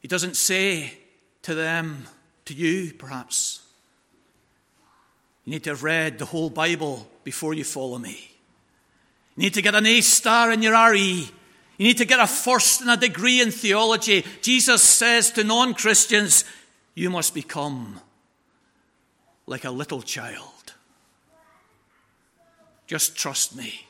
he 0.00 0.08
doesn't 0.08 0.36
say 0.36 0.94
to 1.42 1.54
them, 1.54 2.06
to 2.46 2.54
you 2.54 2.92
perhaps, 2.92 3.62
you 5.50 5.56
need 5.56 5.64
to 5.64 5.70
have 5.70 5.82
read 5.82 6.20
the 6.20 6.26
whole 6.26 6.48
Bible 6.48 7.10
before 7.24 7.54
you 7.54 7.64
follow 7.64 7.98
me. 7.98 8.30
You 9.34 9.42
need 9.42 9.54
to 9.54 9.62
get 9.62 9.74
an 9.74 9.84
A 9.84 10.00
star 10.00 10.52
in 10.52 10.62
your 10.62 10.74
RE. 10.92 11.28
You 11.76 11.86
need 11.88 11.98
to 11.98 12.04
get 12.04 12.20
a 12.20 12.28
first 12.28 12.82
and 12.82 12.88
a 12.88 12.96
degree 12.96 13.40
in 13.40 13.50
theology. 13.50 14.24
Jesus 14.42 14.80
says 14.80 15.32
to 15.32 15.42
non 15.42 15.74
Christians, 15.74 16.44
You 16.94 17.10
must 17.10 17.34
become 17.34 17.98
like 19.48 19.64
a 19.64 19.72
little 19.72 20.02
child. 20.02 20.74
Just 22.86 23.16
trust 23.16 23.56
me. 23.56 23.88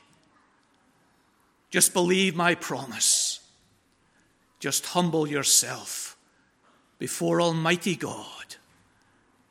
Just 1.69 1.93
believe 1.93 2.35
my 2.35 2.55
promise. 2.55 3.39
Just 4.59 4.87
humble 4.87 5.27
yourself 5.27 6.17
before 6.97 7.39
Almighty 7.39 7.95
God 7.95 8.55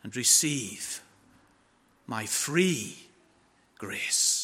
and 0.02 0.16
receive 0.16 0.99
my 2.10 2.26
free 2.26 2.96
grace. 3.78 4.39